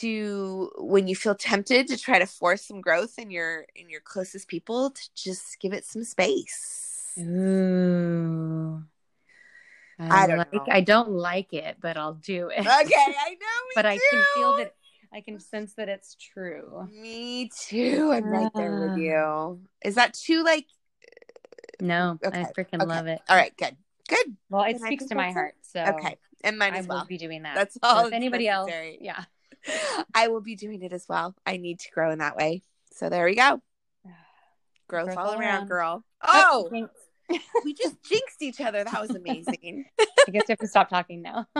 to 0.00 0.70
when 0.78 1.06
you 1.08 1.16
feel 1.16 1.34
tempted 1.34 1.88
to 1.88 1.96
try 1.96 2.18
to 2.18 2.26
force 2.26 2.62
some 2.66 2.80
growth 2.80 3.18
in 3.18 3.30
your 3.30 3.66
in 3.74 3.88
your 3.88 4.00
closest 4.00 4.48
people 4.48 4.90
to 4.90 5.02
just 5.14 5.58
give 5.60 5.72
it 5.72 5.84
some 5.84 6.04
space. 6.04 7.14
Ooh. 7.18 8.82
I 10.00 10.26
don't 10.26 10.38
like 10.38 10.52
know. 10.52 10.64
I 10.68 10.80
don't 10.80 11.10
like 11.10 11.52
it, 11.52 11.76
but 11.80 11.96
I'll 11.96 12.14
do 12.14 12.48
it. 12.48 12.60
Okay, 12.60 12.66
I 12.68 12.80
know. 12.80 12.86
me 13.36 13.72
but 13.74 13.86
I 13.86 13.98
can 13.98 14.24
feel 14.34 14.56
that 14.56 14.74
I 15.12 15.20
can 15.20 15.38
sense 15.40 15.74
that 15.74 15.88
it's 15.88 16.14
true. 16.14 16.88
Me 16.92 17.50
too. 17.56 18.10
I'm 18.12 18.24
right 18.24 18.50
there 18.54 18.88
with 18.88 18.96
you. 18.98 19.60
Is 19.84 19.96
that 19.96 20.14
too 20.14 20.42
like? 20.44 20.66
No, 21.80 22.18
I 22.24 22.44
freaking 22.56 22.74
okay. 22.74 22.84
love 22.84 23.06
it. 23.06 23.20
All 23.28 23.36
right, 23.36 23.56
good, 23.56 23.76
good. 24.08 24.36
Well, 24.50 24.62
it 24.64 24.76
I 24.76 24.86
speaks 24.86 25.06
to 25.06 25.14
my 25.14 25.32
heart. 25.32 25.54
So 25.62 25.82
Okay, 25.82 26.16
and 26.44 26.58
mine 26.58 26.74
I 26.74 26.78
as 26.78 26.86
will 26.86 26.96
well. 26.96 27.06
be 27.06 27.18
doing 27.18 27.42
that. 27.42 27.54
That's 27.54 27.74
So 27.74 27.80
all. 27.82 28.06
if 28.06 28.12
anybody 28.12 28.48
else, 28.48 28.70
yeah. 29.00 29.24
I 30.14 30.28
will 30.28 30.40
be 30.40 30.56
doing 30.56 30.82
it 30.82 30.92
as 30.92 31.06
well. 31.08 31.34
I 31.44 31.56
need 31.56 31.80
to 31.80 31.90
grow 31.90 32.10
in 32.10 32.18
that 32.18 32.36
way. 32.36 32.62
So 32.92 33.08
there 33.08 33.24
we 33.24 33.34
go. 33.34 33.60
Growth, 34.88 35.06
Growth 35.06 35.18
all 35.18 35.32
around, 35.32 35.40
around. 35.40 35.66
girl. 35.68 36.04
Oh, 36.22 36.66
Oh, 36.66 36.68
thanks. 36.70 36.94
we 37.64 37.74
just 37.74 38.02
jinxed 38.02 38.42
each 38.42 38.60
other. 38.60 38.84
That 38.84 39.00
was 39.00 39.10
amazing. 39.10 39.84
I 40.00 40.30
guess 40.30 40.42
you 40.48 40.52
have 40.52 40.58
to 40.58 40.68
stop 40.68 40.88
talking 40.88 41.22
now. 41.22 41.46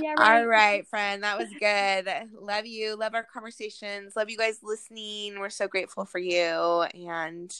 Yeah, 0.00 0.14
right. 0.14 0.40
All 0.40 0.46
right, 0.46 0.86
friend. 0.86 1.22
That 1.24 1.36
was 1.36 1.48
good. 1.58 2.08
Love 2.40 2.64
you. 2.64 2.96
Love 2.96 3.14
our 3.14 3.24
conversations. 3.24 4.14
Love 4.14 4.30
you 4.30 4.38
guys 4.38 4.60
listening. 4.62 5.40
We're 5.40 5.50
so 5.50 5.66
grateful 5.66 6.04
for 6.04 6.18
you. 6.18 6.84
And 6.94 7.52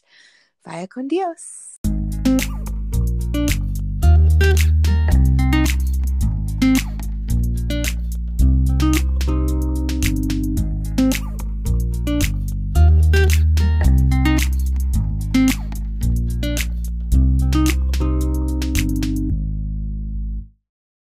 vaya 0.65 0.87
con 0.87 1.09
Dios. 1.09 1.81